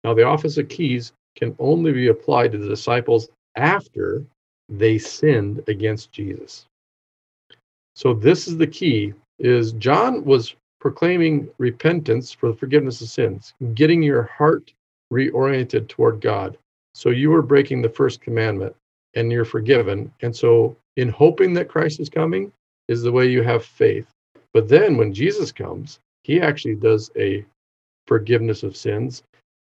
Now, 0.03 0.13
the 0.13 0.23
office 0.23 0.57
of 0.57 0.69
keys 0.69 1.13
can 1.35 1.55
only 1.59 1.91
be 1.91 2.07
applied 2.07 2.51
to 2.51 2.57
the 2.57 2.67
disciples 2.67 3.29
after 3.55 4.23
they 4.69 4.97
sinned 4.97 5.63
against 5.67 6.11
Jesus. 6.11 6.65
So 7.95 8.13
this 8.13 8.47
is 8.47 8.57
the 8.57 8.67
key 8.67 9.13
is 9.39 9.73
John 9.73 10.23
was 10.25 10.55
proclaiming 10.79 11.49
repentance 11.57 12.31
for 12.31 12.49
the 12.49 12.57
forgiveness 12.57 13.01
of 13.01 13.09
sins, 13.09 13.53
getting 13.73 14.01
your 14.03 14.23
heart 14.23 14.73
reoriented 15.11 15.87
toward 15.87 16.21
God. 16.21 16.57
So 16.93 17.09
you 17.09 17.29
were 17.29 17.41
breaking 17.41 17.81
the 17.81 17.89
first 17.89 18.21
commandment 18.21 18.75
and 19.15 19.31
you're 19.31 19.45
forgiven. 19.45 20.11
And 20.21 20.35
so, 20.35 20.75
in 20.97 21.09
hoping 21.09 21.53
that 21.53 21.69
Christ 21.69 21.99
is 21.99 22.09
coming, 22.09 22.51
is 22.87 23.01
the 23.01 23.11
way 23.11 23.25
you 23.27 23.41
have 23.43 23.63
faith. 23.63 24.12
But 24.53 24.67
then 24.67 24.97
when 24.97 25.13
Jesus 25.13 25.51
comes, 25.51 25.99
he 26.23 26.39
actually 26.39 26.75
does 26.75 27.11
a 27.17 27.45
forgiveness 28.07 28.63
of 28.63 28.77
sins 28.77 29.23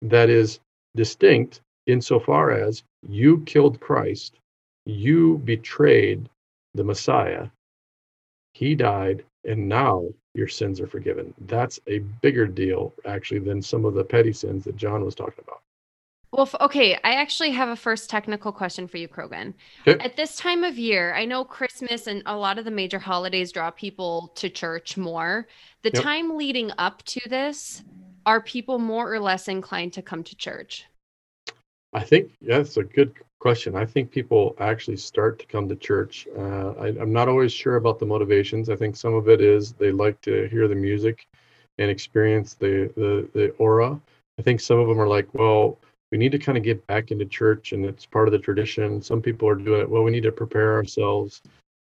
that 0.02 0.28
is 0.28 0.60
distinct 0.94 1.60
insofar 1.86 2.50
as 2.50 2.82
you 3.08 3.40
killed 3.42 3.80
Christ, 3.80 4.38
you 4.84 5.38
betrayed 5.38 6.28
the 6.74 6.84
Messiah, 6.84 7.48
he 8.52 8.74
died, 8.74 9.24
and 9.44 9.68
now 9.68 10.08
your 10.34 10.48
sins 10.48 10.80
are 10.80 10.86
forgiven. 10.86 11.32
That's 11.46 11.80
a 11.86 11.98
bigger 11.98 12.46
deal, 12.46 12.92
actually, 13.04 13.40
than 13.40 13.62
some 13.62 13.84
of 13.84 13.94
the 13.94 14.04
petty 14.04 14.32
sins 14.32 14.64
that 14.64 14.76
John 14.76 15.04
was 15.04 15.14
talking 15.14 15.44
about. 15.46 15.62
Well, 16.32 16.48
okay, 16.60 16.94
I 17.04 17.14
actually 17.14 17.52
have 17.52 17.68
a 17.68 17.76
first 17.76 18.10
technical 18.10 18.52
question 18.52 18.88
for 18.88 18.96
you, 18.98 19.08
Croghan. 19.08 19.54
Okay. 19.86 20.02
At 20.04 20.16
this 20.16 20.36
time 20.36 20.64
of 20.64 20.76
year, 20.76 21.14
I 21.14 21.24
know 21.24 21.44
Christmas 21.44 22.06
and 22.08 22.22
a 22.26 22.36
lot 22.36 22.58
of 22.58 22.64
the 22.64 22.70
major 22.70 22.98
holidays 22.98 23.52
draw 23.52 23.70
people 23.70 24.32
to 24.34 24.50
church 24.50 24.96
more. 24.96 25.46
The 25.82 25.92
yep. 25.94 26.02
time 26.02 26.36
leading 26.36 26.72
up 26.78 27.02
to 27.04 27.20
this, 27.28 27.84
are 28.26 28.40
people 28.40 28.78
more 28.78 29.12
or 29.12 29.20
less 29.20 29.46
inclined 29.46 29.92
to 29.94 30.02
come 30.02 30.24
to 30.24 30.36
church? 30.36 30.84
I 31.92 32.02
think 32.02 32.32
yeah, 32.40 32.58
that's 32.58 32.76
a 32.76 32.82
good 32.82 33.14
question. 33.38 33.76
I 33.76 33.86
think 33.86 34.10
people 34.10 34.56
actually 34.58 34.96
start 34.96 35.38
to 35.38 35.46
come 35.46 35.68
to 35.68 35.76
church. 35.76 36.26
Uh, 36.36 36.70
I, 36.72 36.88
am 36.88 37.12
not 37.12 37.28
always 37.28 37.52
sure 37.52 37.76
about 37.76 37.98
the 37.98 38.06
motivations. 38.06 38.68
I 38.68 38.76
think 38.76 38.96
some 38.96 39.14
of 39.14 39.28
it 39.28 39.40
is 39.40 39.72
they 39.72 39.92
like 39.92 40.20
to 40.22 40.48
hear 40.48 40.66
the 40.66 40.74
music 40.74 41.26
and 41.78 41.90
experience 41.90 42.54
the, 42.54 42.92
the, 42.96 43.28
the 43.32 43.50
aura. 43.58 43.98
I 44.38 44.42
think 44.42 44.60
some 44.60 44.78
of 44.78 44.88
them 44.88 45.00
are 45.00 45.08
like, 45.08 45.32
well, 45.32 45.78
we 46.12 46.18
need 46.18 46.32
to 46.32 46.38
kind 46.38 46.56
of 46.56 46.64
get 46.64 46.86
back 46.86 47.10
into 47.10 47.24
church 47.24 47.72
and 47.72 47.84
it's 47.84 48.06
part 48.06 48.28
of 48.28 48.32
the 48.32 48.38
tradition. 48.38 49.02
Some 49.02 49.20
people 49.20 49.48
are 49.48 49.56
doing 49.56 49.80
it, 49.80 49.90
well, 49.90 50.02
we 50.02 50.10
need 50.10 50.22
to 50.22 50.32
prepare 50.32 50.74
ourselves. 50.74 51.42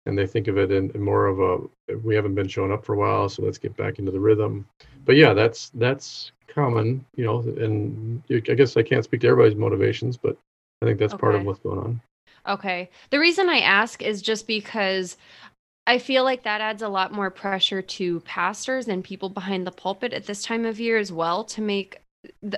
And 0.07 0.17
they 0.17 0.27
think 0.27 0.49
of 0.49 0.57
it 0.57 0.73
in, 0.73 0.91
in 0.93 1.03
more 1.03 1.27
of 1.27 1.41
a, 1.41 1.97
we 1.99 2.15
haven't 2.15 2.35
been 2.35 2.49
showing 2.49 2.73
up 2.73 2.85
for 2.85 2.95
a 2.95 2.99
while, 2.99 3.29
so 3.29 3.43
let's 3.43 3.59
get 3.59 3.77
back 3.77 3.99
into 3.99 4.11
the 4.11 4.21
rhythm. 4.21 4.67
But 5.05 5.17
yeah, 5.17 5.35
that's 5.35 5.71
that's 5.75 6.33
common, 6.47 7.05
you 7.15 7.25
know, 7.25 7.41
and 7.41 8.23
I 8.31 8.55
guess 8.55 8.77
I 8.77 8.83
can't 8.83 9.05
speak 9.05 9.21
to 9.21 9.29
everybody's 9.29 9.59
motivations, 9.59 10.17
but 10.17 10.39
I 10.81 10.87
think 10.87 10.99
that's 10.99 11.13
okay. 11.13 11.21
part 11.21 11.35
of 11.35 11.45
what's 11.45 11.61
going 11.61 11.79
on. 11.79 12.01
Okay. 12.47 12.89
The 13.11 13.19
reason 13.19 13.51
I 13.51 13.59
ask 13.59 14.01
is 14.03 14.23
just 14.23 14.47
because 14.47 15.19
I 15.87 15.99
feel 15.99 16.25
like 16.25 16.43
that 16.43 16.61
adds 16.61 16.83
a 16.83 16.89
lot 16.89 17.13
more 17.13 17.31
pressure 17.31 17.83
to 17.83 18.21
pastors 18.21 18.89
and 18.89 19.05
people 19.05 19.29
behind 19.29 19.67
the 19.67 19.73
pulpit 19.73 20.13
at 20.13 20.27
this 20.27 20.43
time 20.43 20.65
of 20.65 20.81
year 20.81 20.97
as 20.97 21.13
well 21.13 21.45
to 21.45 21.61
make 21.61 22.01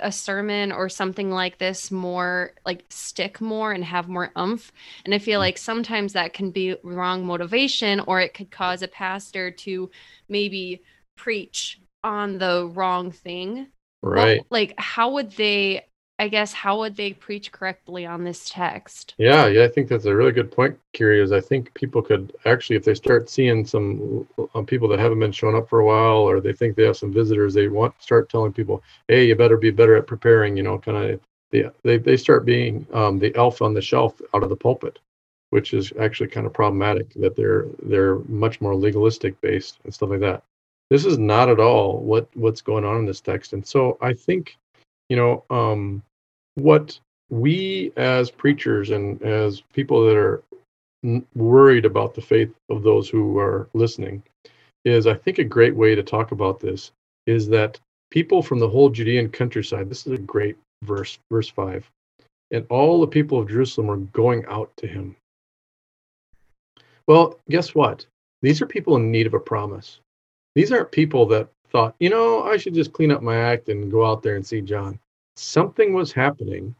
a 0.00 0.10
sermon 0.10 0.72
or 0.72 0.88
something 0.88 1.30
like 1.30 1.58
this 1.58 1.90
more 1.90 2.52
like 2.64 2.84
stick 2.88 3.40
more 3.40 3.72
and 3.72 3.84
have 3.84 4.08
more 4.08 4.32
umph. 4.36 4.72
And 5.04 5.14
I 5.14 5.18
feel 5.18 5.38
mm. 5.38 5.42
like 5.42 5.58
sometimes 5.58 6.14
that 6.14 6.32
can 6.32 6.50
be 6.50 6.76
wrong 6.82 7.26
motivation 7.26 8.00
or 8.00 8.20
it 8.20 8.34
could 8.34 8.50
cause 8.50 8.82
a 8.82 8.88
pastor 8.88 9.50
to 9.50 9.90
maybe 10.28 10.82
preach 11.16 11.80
on 12.02 12.38
the 12.38 12.70
wrong 12.72 13.12
thing. 13.12 13.68
Right. 14.02 14.38
Well, 14.38 14.46
like, 14.50 14.74
how 14.78 15.12
would 15.12 15.32
they 15.32 15.86
I 16.20 16.28
guess 16.28 16.52
how 16.52 16.78
would 16.80 16.96
they 16.96 17.14
preach 17.14 17.50
correctly 17.50 18.04
on 18.04 18.24
this 18.24 18.50
text? 18.50 19.14
Yeah, 19.16 19.46
yeah, 19.46 19.64
I 19.64 19.68
think 19.68 19.88
that's 19.88 20.04
a 20.04 20.14
really 20.14 20.33
good 20.33 20.52
point, 20.52 20.78
Kiri. 20.92 21.18
Is 21.18 21.33
I 21.33 21.40
think 21.40 21.72
people 21.72 22.02
could 22.02 22.37
actually, 22.44 22.76
if 22.76 22.85
they 22.85 22.92
start 22.92 23.30
seeing 23.30 23.64
some 23.64 24.28
uh, 24.54 24.61
people 24.61 24.87
that 24.88 24.98
haven't 24.98 25.18
been 25.18 25.33
showing 25.33 25.56
up 25.56 25.66
for 25.70 25.80
a 25.80 25.85
while, 25.87 26.18
or 26.18 26.42
they 26.42 26.52
think 26.52 26.76
they 26.76 26.85
have 26.85 26.98
some 26.98 27.11
visitors, 27.11 27.54
they 27.54 27.68
want 27.68 27.94
start 28.02 28.28
telling 28.28 28.52
people, 28.52 28.83
"Hey, 29.09 29.28
you 29.28 29.35
better 29.35 29.56
be 29.56 29.70
better 29.70 29.96
at 29.96 30.06
preparing." 30.06 30.59
You 30.59 30.62
know, 30.62 30.78
kind 30.78 30.98
of 30.98 31.20
they 31.52 31.70
they 31.85 31.96
they 31.96 32.18
start 32.18 32.44
being 32.44 32.87
um, 32.92 33.18
the 33.18 33.35
elf 33.35 33.62
on 33.62 33.72
the 33.72 33.80
shelf 33.80 34.20
out 34.35 34.42
of 34.42 34.50
the 34.50 34.56
pulpit, 34.56 34.98
which 35.48 35.72
is 35.72 35.90
actually 35.98 36.28
kind 36.28 36.46
of 36.46 36.52
problematic. 36.52 37.14
That 37.14 37.35
they're 37.35 37.64
they're 37.83 38.18
much 38.28 38.61
more 38.61 38.76
legalistic 38.76 39.40
based 39.40 39.78
and 39.85 39.94
stuff 39.94 40.11
like 40.11 40.20
that. 40.20 40.42
This 40.90 41.06
is 41.06 41.16
not 41.16 41.48
at 41.48 41.61
all 41.61 41.98
what 42.02 42.28
what's 42.35 42.61
going 42.61 42.85
on 42.85 42.98
in 42.98 43.06
this 43.06 43.22
text, 43.22 43.54
and 43.54 43.66
so 43.66 43.96
I 44.02 44.12
think, 44.12 44.59
you 45.09 45.16
know, 45.16 45.44
um, 45.48 46.02
what 46.62 46.98
we 47.30 47.92
as 47.96 48.30
preachers 48.30 48.90
and 48.90 49.22
as 49.22 49.62
people 49.72 50.04
that 50.06 50.16
are 50.16 50.42
worried 51.34 51.84
about 51.84 52.14
the 52.14 52.20
faith 52.20 52.52
of 52.68 52.82
those 52.82 53.08
who 53.08 53.38
are 53.38 53.68
listening 53.72 54.22
is 54.84 55.06
I 55.06 55.14
think 55.14 55.38
a 55.38 55.44
great 55.44 55.74
way 55.74 55.94
to 55.94 56.02
talk 56.02 56.32
about 56.32 56.60
this 56.60 56.92
is 57.26 57.48
that 57.48 57.78
people 58.10 58.42
from 58.42 58.58
the 58.58 58.68
whole 58.68 58.90
Judean 58.90 59.30
countryside, 59.30 59.88
this 59.88 60.06
is 60.06 60.12
a 60.12 60.18
great 60.18 60.56
verse, 60.82 61.18
verse 61.30 61.48
5, 61.48 61.88
and 62.50 62.66
all 62.68 63.00
the 63.00 63.06
people 63.06 63.38
of 63.38 63.48
Jerusalem 63.48 63.86
were 63.86 63.96
going 63.98 64.44
out 64.46 64.70
to 64.78 64.86
him. 64.86 65.16
Well, 67.06 67.38
guess 67.48 67.74
what? 67.74 68.06
These 68.42 68.62
are 68.62 68.66
people 68.66 68.96
in 68.96 69.10
need 69.10 69.26
of 69.26 69.34
a 69.34 69.40
promise. 69.40 70.00
These 70.54 70.72
aren't 70.72 70.92
people 70.92 71.26
that 71.26 71.48
thought, 71.68 71.94
you 72.00 72.10
know, 72.10 72.42
I 72.42 72.56
should 72.56 72.74
just 72.74 72.92
clean 72.92 73.10
up 73.10 73.22
my 73.22 73.36
act 73.36 73.68
and 73.68 73.90
go 73.90 74.04
out 74.04 74.22
there 74.22 74.36
and 74.36 74.46
see 74.46 74.60
John 74.60 74.98
something 75.40 75.92
was 75.94 76.12
happening 76.12 76.74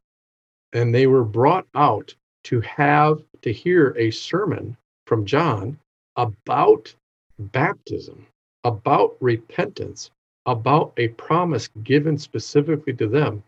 and 0.73 0.95
they 0.95 1.07
were 1.07 1.25
brought 1.25 1.67
out 1.75 2.15
to 2.45 2.61
have 2.61 3.23
to 3.43 3.53
hear 3.53 3.95
a 3.97 4.11
sermon 4.11 4.77
from 5.07 5.25
John 5.25 5.79
about 6.17 6.95
baptism, 7.39 8.27
about 8.65 9.17
repentance, 9.21 10.11
about 10.47 10.93
a 10.97 11.09
promise 11.09 11.69
given 11.83 12.19
specifically 12.19 12.93
to 12.95 13.09
them. 13.09 13.43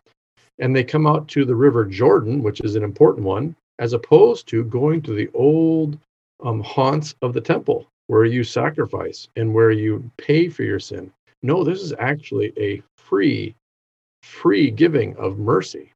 And 0.59 0.75
they 0.75 0.83
come 0.83 1.07
out 1.07 1.27
to 1.29 1.45
the 1.45 1.55
River 1.55 1.85
Jordan, 1.85 2.43
which 2.43 2.61
is 2.61 2.75
an 2.75 2.83
important 2.83 3.25
one, 3.25 3.55
as 3.79 3.93
opposed 3.93 4.47
to 4.47 4.63
going 4.65 5.01
to 5.03 5.13
the 5.13 5.29
old 5.33 5.97
um, 6.43 6.61
haunts 6.61 7.15
of 7.21 7.33
the 7.33 7.41
temple 7.41 7.87
where 8.07 8.25
you 8.25 8.43
sacrifice 8.43 9.27
and 9.35 9.53
where 9.53 9.71
you 9.71 10.09
pay 10.17 10.49
for 10.49 10.63
your 10.63 10.79
sin. 10.79 11.11
No, 11.41 11.63
this 11.63 11.81
is 11.81 11.93
actually 11.99 12.53
a 12.57 12.81
free 12.97 13.55
free 14.23 14.71
giving 14.71 15.15
of 15.17 15.37
mercy 15.37 15.91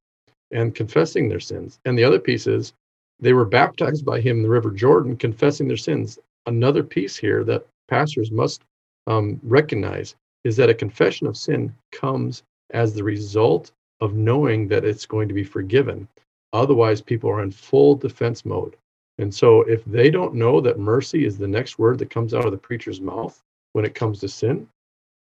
and 0.51 0.75
confessing 0.75 1.27
their 1.27 1.39
sins. 1.39 1.79
And 1.85 1.97
the 1.97 2.03
other 2.03 2.19
piece 2.19 2.45
is 2.45 2.73
they 3.19 3.33
were 3.33 3.45
baptized 3.45 4.05
by 4.05 4.21
him 4.21 4.37
in 4.37 4.43
the 4.43 4.49
River 4.49 4.71
Jordan, 4.71 5.15
confessing 5.17 5.67
their 5.67 5.77
sins. 5.77 6.19
Another 6.45 6.83
piece 6.83 7.17
here 7.17 7.43
that 7.45 7.65
pastors 7.87 8.31
must 8.31 8.61
um, 9.07 9.39
recognize 9.43 10.15
is 10.43 10.55
that 10.57 10.69
a 10.69 10.73
confession 10.73 11.27
of 11.27 11.37
sin 11.37 11.73
comes 11.91 12.43
as 12.71 12.93
the 12.93 13.03
result 13.03 13.71
of 14.01 14.13
knowing 14.13 14.67
that 14.67 14.85
it's 14.85 15.05
going 15.05 15.27
to 15.27 15.33
be 15.33 15.43
forgiven. 15.43 16.07
Otherwise, 16.53 17.01
people 17.01 17.29
are 17.29 17.41
in 17.41 17.51
full 17.51 17.95
defense 17.95 18.45
mode. 18.45 18.75
And 19.17 19.33
so, 19.33 19.61
if 19.61 19.83
they 19.85 20.11
don't 20.11 20.35
know 20.35 20.61
that 20.61 20.79
mercy 20.79 21.25
is 21.25 21.37
the 21.37 21.47
next 21.47 21.79
word 21.79 21.97
that 21.99 22.11
comes 22.11 22.33
out 22.33 22.45
of 22.45 22.51
the 22.51 22.57
preacher's 22.57 23.01
mouth 23.01 23.41
when 23.73 23.83
it 23.83 23.95
comes 23.95 24.19
to 24.19 24.27
sin, 24.27 24.67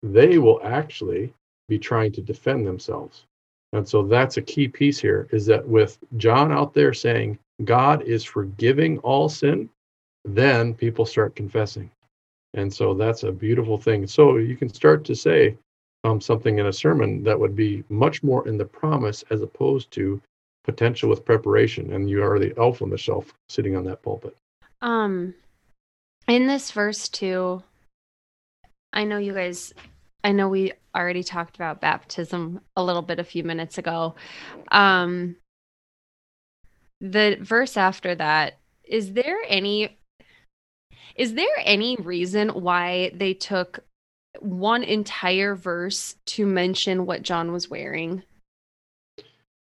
they 0.02 0.38
will 0.38 0.60
actually 0.62 1.32
be 1.68 1.78
trying 1.78 2.12
to 2.12 2.20
defend 2.20 2.66
themselves. 2.66 3.24
And 3.72 3.86
so 3.86 4.02
that's 4.02 4.36
a 4.36 4.42
key 4.42 4.68
piece 4.68 4.98
here 4.98 5.28
is 5.32 5.46
that 5.46 5.66
with 5.66 5.98
John 6.16 6.52
out 6.52 6.72
there 6.72 6.94
saying 6.94 7.38
God 7.64 8.02
is 8.02 8.24
forgiving 8.24 8.98
all 8.98 9.28
sin, 9.28 9.68
then 10.24 10.74
people 10.74 11.04
start 11.04 11.36
confessing. 11.36 11.90
And 12.54 12.72
so 12.72 12.94
that's 12.94 13.24
a 13.24 13.32
beautiful 13.32 13.76
thing. 13.76 14.06
So 14.06 14.36
you 14.38 14.56
can 14.56 14.72
start 14.72 15.04
to 15.04 15.14
say 15.14 15.56
um, 16.04 16.20
something 16.20 16.58
in 16.58 16.66
a 16.66 16.72
sermon 16.72 17.22
that 17.24 17.38
would 17.38 17.56
be 17.56 17.84
much 17.88 18.22
more 18.22 18.46
in 18.48 18.56
the 18.56 18.64
promise 18.64 19.24
as 19.30 19.42
opposed 19.42 19.90
to 19.92 20.20
potential 20.64 21.10
with 21.10 21.24
preparation. 21.24 21.92
And 21.92 22.08
you 22.08 22.22
are 22.24 22.38
the 22.38 22.54
elf 22.56 22.82
on 22.82 22.90
the 22.90 22.98
shelf 22.98 23.32
sitting 23.48 23.76
on 23.76 23.84
that 23.84 24.02
pulpit. 24.02 24.36
Um, 24.80 25.34
in 26.28 26.46
this 26.46 26.70
verse 26.70 27.08
too, 27.08 27.62
I 28.92 29.04
know 29.04 29.18
you 29.18 29.34
guys 29.34 29.74
I 30.26 30.32
know 30.32 30.48
we 30.48 30.72
already 30.92 31.22
talked 31.22 31.54
about 31.54 31.80
baptism 31.80 32.60
a 32.74 32.82
little 32.82 33.00
bit 33.00 33.20
a 33.20 33.24
few 33.24 33.44
minutes 33.44 33.78
ago. 33.78 34.16
Um, 34.72 35.36
the 37.00 37.38
verse 37.40 37.76
after 37.76 38.12
that, 38.16 38.58
is 38.82 39.12
there 39.12 39.38
any 39.46 39.96
is 41.14 41.34
there 41.34 41.46
any 41.58 41.94
reason 42.00 42.48
why 42.48 43.12
they 43.14 43.34
took 43.34 43.84
one 44.40 44.82
entire 44.82 45.54
verse 45.54 46.16
to 46.26 46.44
mention 46.44 47.06
what 47.06 47.22
John 47.22 47.52
was 47.52 47.70
wearing? 47.70 48.24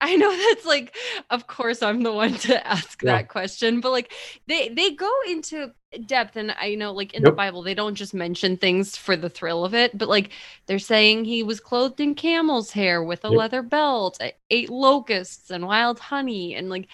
I 0.05 0.17
know 0.17 0.35
that's 0.35 0.65
like, 0.65 0.93
of 1.29 1.47
course, 1.47 1.81
I'm 1.81 2.03
the 2.03 2.11
one 2.11 2.33
to 2.33 2.67
ask 2.67 3.01
yeah. 3.01 3.13
that 3.13 3.29
question, 3.29 3.79
but 3.79 3.93
like 3.93 4.11
they 4.47 4.67
they 4.67 4.91
go 4.91 5.09
into 5.29 5.71
depth, 6.05 6.35
and 6.35 6.53
I 6.59 6.75
know 6.75 6.91
like 6.91 7.13
in 7.13 7.21
yep. 7.21 7.31
the 7.31 7.35
Bible 7.35 7.61
they 7.61 7.73
don't 7.73 7.95
just 7.95 8.13
mention 8.13 8.57
things 8.57 8.97
for 8.97 9.15
the 9.15 9.29
thrill 9.29 9.63
of 9.63 9.73
it, 9.73 9.97
but 9.97 10.09
like 10.09 10.31
they're 10.65 10.77
saying 10.77 11.23
he 11.23 11.41
was 11.41 11.61
clothed 11.61 12.01
in 12.01 12.15
camel's 12.15 12.71
hair 12.71 13.01
with 13.01 13.23
a 13.23 13.29
yep. 13.29 13.37
leather 13.37 13.61
belt, 13.61 14.19
ate 14.49 14.69
locusts 14.69 15.49
and 15.49 15.65
wild 15.65 15.99
honey, 15.99 16.53
and 16.53 16.69
like, 16.69 16.89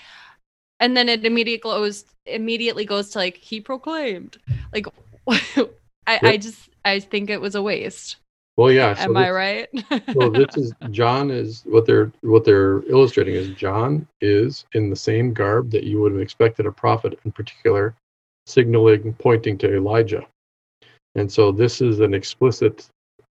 and 0.79 0.95
then 0.95 1.09
it 1.09 1.25
immediately 1.25 1.57
goes 1.57 2.05
immediately 2.27 2.85
goes 2.85 3.09
to 3.09 3.17
like 3.17 3.37
he 3.37 3.59
proclaimed, 3.59 4.37
like, 4.71 4.85
I 5.27 5.39
yep. 6.07 6.23
I 6.23 6.37
just 6.37 6.69
I 6.85 6.99
think 6.99 7.31
it 7.31 7.41
was 7.41 7.55
a 7.55 7.61
waste. 7.63 8.17
Well, 8.59 8.73
yeah. 8.73 8.93
So 8.93 9.03
Am 9.03 9.13
this, 9.13 9.21
I 9.21 9.31
right? 9.31 9.69
well, 10.15 10.29
this 10.29 10.57
is 10.57 10.73
John 10.91 11.31
is 11.31 11.63
what 11.65 11.85
they're 11.85 12.11
what 12.23 12.43
they're 12.43 12.83
illustrating 12.89 13.35
is 13.35 13.47
John 13.51 14.05
is 14.19 14.65
in 14.73 14.89
the 14.89 14.97
same 14.97 15.33
garb 15.33 15.71
that 15.71 15.85
you 15.85 16.01
would 16.01 16.11
have 16.11 16.19
expected 16.19 16.65
a 16.65 16.71
prophet 16.73 17.17
in 17.23 17.31
particular, 17.31 17.95
signaling 18.47 19.13
pointing 19.13 19.57
to 19.59 19.73
Elijah. 19.73 20.27
And 21.15 21.31
so 21.31 21.53
this 21.53 21.79
is 21.79 22.01
an 22.01 22.13
explicit 22.13 22.89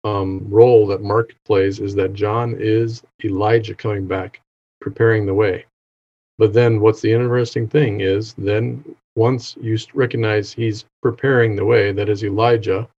um, 0.03 0.43
role 0.49 0.87
that 0.87 1.03
Mark 1.03 1.35
plays 1.45 1.79
is 1.79 1.93
that 1.93 2.13
John 2.13 2.55
is 2.57 3.03
Elijah 3.23 3.75
coming 3.75 4.07
back, 4.07 4.41
preparing 4.81 5.27
the 5.27 5.35
way. 5.35 5.65
But 6.39 6.51
then 6.51 6.81
what's 6.81 7.01
the 7.01 7.13
interesting 7.13 7.67
thing 7.67 8.01
is 8.01 8.33
then 8.39 8.83
once 9.15 9.55
you 9.61 9.77
recognize 9.93 10.51
he's 10.51 10.85
preparing 11.03 11.55
the 11.55 11.65
way, 11.65 11.91
that 11.91 12.09
is 12.09 12.23
Elijah, 12.23 12.89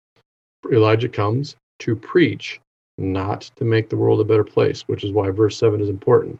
Elijah 0.71 1.09
comes 1.09 1.57
to 1.83 1.97
preach, 1.97 2.61
not 2.97 3.51
to 3.57 3.65
make 3.65 3.89
the 3.89 3.97
world 3.97 4.21
a 4.21 4.25
better 4.25 4.45
place, 4.45 4.83
which 4.83 5.03
is 5.03 5.11
why 5.11 5.31
verse 5.31 5.57
7 5.57 5.81
is 5.81 5.89
important. 5.89 6.39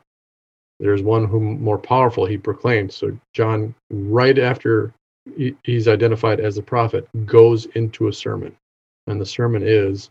There's 0.79 1.03
one 1.03 1.27
whom 1.27 1.63
more 1.63 1.79
powerful 1.79 2.27
he 2.27 2.39
proclaimed. 2.39 2.93
So 2.93 3.17
John, 3.35 3.75
right 3.91 4.39
after 4.39 4.93
he's 5.65 5.89
identified 5.89 6.41
as 6.41 6.59
a 6.59 6.63
prophet, 6.63 7.09
goes 7.27 7.67
into 7.75 8.09
a 8.09 8.13
sermon. 8.13 8.57
And 9.07 9.21
the 9.21 9.27
sermon 9.27 9.63
is 9.65 10.11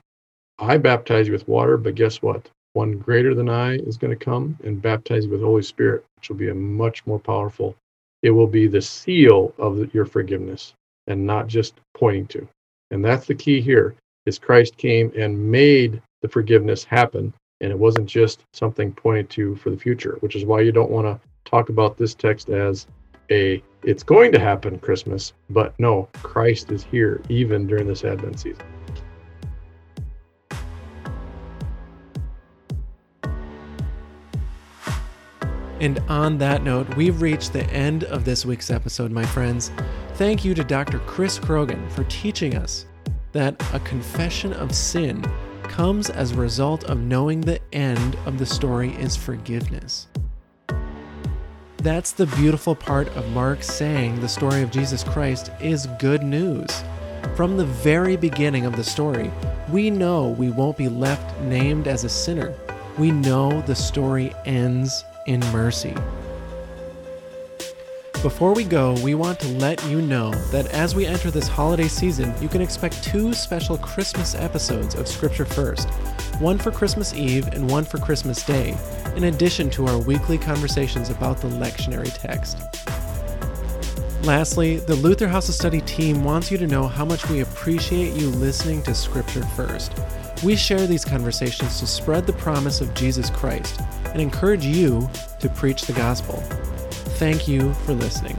I 0.60 0.78
baptize 0.78 1.28
you 1.28 1.34
with 1.34 1.48
water, 1.48 1.78
but 1.78 1.96
guess 1.96 2.22
what? 2.22 2.50
One 2.74 2.98
greater 2.98 3.34
than 3.34 3.50
I 3.50 3.76
is 3.76 3.98
going 3.98 4.17
to 4.17 4.26
come 4.26 4.58
and 4.63 4.82
baptize 4.82 5.26
you 5.26 5.32
with 5.32 5.41
Holy 5.41 5.63
Spirit, 5.63 6.06
which 6.17 6.30
will 6.30 6.38
be 6.38 6.50
a 6.50 6.56
much 6.56 7.06
more 7.06 7.20
powerful. 7.20 7.76
It 8.22 8.32
will 8.32 8.48
be 8.48 8.67
the 8.67 8.82
seal 8.82 9.54
of 9.58 9.94
your 9.94 10.06
forgiveness 10.06 10.74
and 11.08 11.26
not 11.26 11.48
just 11.48 11.76
pointing 11.96 12.28
to. 12.28 12.48
And 12.91 13.04
that's 13.04 13.26
the 13.26 13.36
key 13.36 13.62
here 13.62 13.96
is 14.25 14.38
Christ 14.39 14.77
came 14.77 15.12
and 15.17 15.51
made 15.51 16.01
the 16.21 16.27
forgiveness 16.27 16.84
happen. 16.84 17.34
And 17.62 17.71
it 17.71 17.77
wasn't 17.77 18.07
just 18.07 18.43
something 18.53 18.91
pointed 18.91 19.29
to 19.31 19.55
for 19.55 19.69
the 19.69 19.77
future, 19.77 20.17
which 20.21 20.36
is 20.36 20.45
why 20.45 20.62
you 20.62 20.71
don't 20.71 20.89
want 20.89 21.05
to 21.05 21.19
talk 21.45 21.69
about 21.69 21.97
this 21.97 22.15
text 22.15 22.49
as 22.49 22.88
a 23.29 23.63
it's 23.84 24.03
going 24.03 24.31
to 24.31 24.39
happen 24.39 24.77
Christmas, 24.79 25.34
but 25.49 25.73
no, 25.79 26.07
Christ 26.21 26.71
is 26.71 26.84
here 26.84 27.21
even 27.29 27.65
during 27.65 27.88
this 27.88 28.03
Advent 28.03 28.39
season. 28.39 28.65
And 35.79 35.97
on 36.07 36.38
that 36.38 36.63
note, 36.63 36.95
we've 36.95 37.23
reached 37.23 37.53
the 37.53 37.65
end 37.71 38.03
of 38.03 38.23
this 38.23 38.45
week's 38.45 38.69
episode, 38.69 39.12
my 39.12 39.25
friends. 39.25 39.71
Thank 40.13 40.45
you 40.45 40.53
to 40.53 40.63
Dr. 40.63 40.99
Chris 40.99 41.39
Croghan 41.39 41.89
for 41.89 42.03
teaching 42.03 42.55
us 42.55 42.86
that 43.32 43.62
a 43.74 43.80
confession 43.80 44.54
of 44.54 44.74
sin 44.74 45.26
comes 45.63 46.10
as 46.10 46.32
a 46.32 46.36
result 46.36 46.84
of 46.86 47.00
knowing 47.00 47.41
the 47.41 47.60
end 47.74 48.17
of 48.26 48.38
the 48.38 48.46
story 48.46 48.94
is 48.96 49.15
forgiveness. 49.15 50.08
That's 51.78 52.12
the 52.12 52.28
beautiful 52.28 52.76
part 52.76 53.08
of 53.15 53.32
Mark 53.32 53.63
saying 53.63 54.20
the 54.20 54.30
story 54.30 54.62
of 54.62 54.70
Jesus 54.70 55.04
Christ 55.04 55.52
is 55.60 55.88
good 56.00 56.22
news. 56.22 56.84
From 57.36 57.58
the 57.58 57.65
very 57.65 58.15
beginning 58.17 58.65
of 58.65 58.76
the 58.76 58.84
story, 58.84 59.32
we 59.72 59.89
know 59.89 60.30
we 60.30 60.50
won't 60.50 60.78
be 60.78 60.89
left 60.89 61.39
named 61.41 61.88
as 61.88 62.04
a 62.04 62.10
sinner, 62.10 62.54
We 62.98 63.10
know 63.10 63.62
the 63.62 63.76
story 63.76 64.34
ends 64.46 65.06
in 65.26 65.39
mercy. 65.52 65.96
Before 68.21 68.53
we 68.53 68.65
go, 68.65 68.93
we 69.01 69.15
want 69.15 69.39
to 69.39 69.47
let 69.57 69.84
you 69.86 69.99
know 69.99 70.29
that 70.51 70.67
as 70.67 70.93
we 70.93 71.07
enter 71.07 71.31
this 71.31 71.47
holiday 71.47 71.88
season, 71.88 72.31
you 72.39 72.47
can 72.47 72.62
expect 72.62 73.03
two 73.03 73.34
special 73.34 73.79
Christmas 73.79 74.36
episodes 74.36 74.93
of 74.93 75.07
Scripture 75.07 75.43
First 75.43 75.89
one 76.39 76.60
for 76.60 76.69
Christmas 76.69 77.15
Eve 77.15 77.47
and 77.47 77.67
one 77.67 77.84
for 77.84 77.97
Christmas 77.97 78.43
Day, 78.43 78.77
in 79.15 79.23
addition 79.23 79.71
to 79.71 79.88
our 79.88 79.97
weekly 79.97 80.38
conversations 80.38 81.10
about 81.10 81.41
the 81.41 81.47
lectionary 81.47 82.13
text. 82.13 82.60
Lastly, 84.23 84.77
the 84.77 84.95
Luther 84.97 85.27
House 85.27 85.49
of 85.49 85.55
Study 85.55 85.81
team 85.81 86.23
wants 86.23 86.51
you 86.51 86.60
to 86.60 86.67
know 86.67 86.88
how 86.88 87.05
much 87.05 87.27
we 87.27 87.39
appreciate 87.39 88.13
you 88.13 88.29
listening 88.29 88.84
to 88.84 88.93
Scripture 88.93 89.43
First. 89.55 89.99
We 90.43 90.55
share 90.55 90.86
these 90.86 91.03
conversations 91.03 91.79
to 91.79 91.88
spread 91.88 92.27
the 92.27 92.34
promise 92.34 92.81
of 92.81 92.93
Jesus 92.93 93.31
Christ 93.31 93.81
and 94.05 94.21
encourage 94.21 94.63
you 94.63 95.10
to 95.39 95.49
preach 95.49 95.84
the 95.84 95.93
gospel. 95.93 96.43
Thank 97.21 97.47
you 97.47 97.71
for 97.86 97.93
listening. 97.93 98.36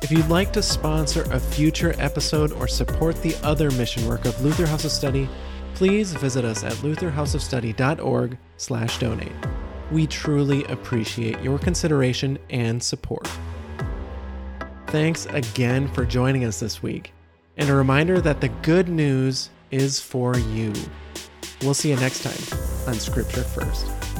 If 0.00 0.10
you'd 0.10 0.30
like 0.30 0.54
to 0.54 0.62
sponsor 0.62 1.30
a 1.30 1.38
future 1.38 1.94
episode 1.98 2.50
or 2.52 2.66
support 2.66 3.20
the 3.20 3.36
other 3.42 3.70
mission 3.72 4.08
work 4.08 4.24
of 4.24 4.42
Luther 4.42 4.66
House 4.66 4.86
of 4.86 4.90
Study, 4.90 5.28
please 5.74 6.14
visit 6.14 6.46
us 6.46 6.64
at 6.64 6.72
lutherhouseofstudy.org/donate. 6.76 9.32
We 9.92 10.06
truly 10.06 10.64
appreciate 10.64 11.42
your 11.42 11.58
consideration 11.58 12.38
and 12.48 12.82
support. 12.82 13.28
Thanks 14.86 15.26
again 15.26 15.88
for 15.88 16.06
joining 16.06 16.46
us 16.46 16.58
this 16.58 16.82
week. 16.82 17.12
And 17.58 17.68
a 17.68 17.74
reminder 17.74 18.22
that 18.22 18.40
the 18.40 18.48
good 18.48 18.88
news 18.88 19.50
is 19.70 20.00
for 20.00 20.38
you. 20.38 20.72
We'll 21.60 21.74
see 21.74 21.90
you 21.90 21.96
next 21.96 22.22
time 22.22 22.88
on 22.88 22.94
Scripture 22.94 23.42
First. 23.42 24.13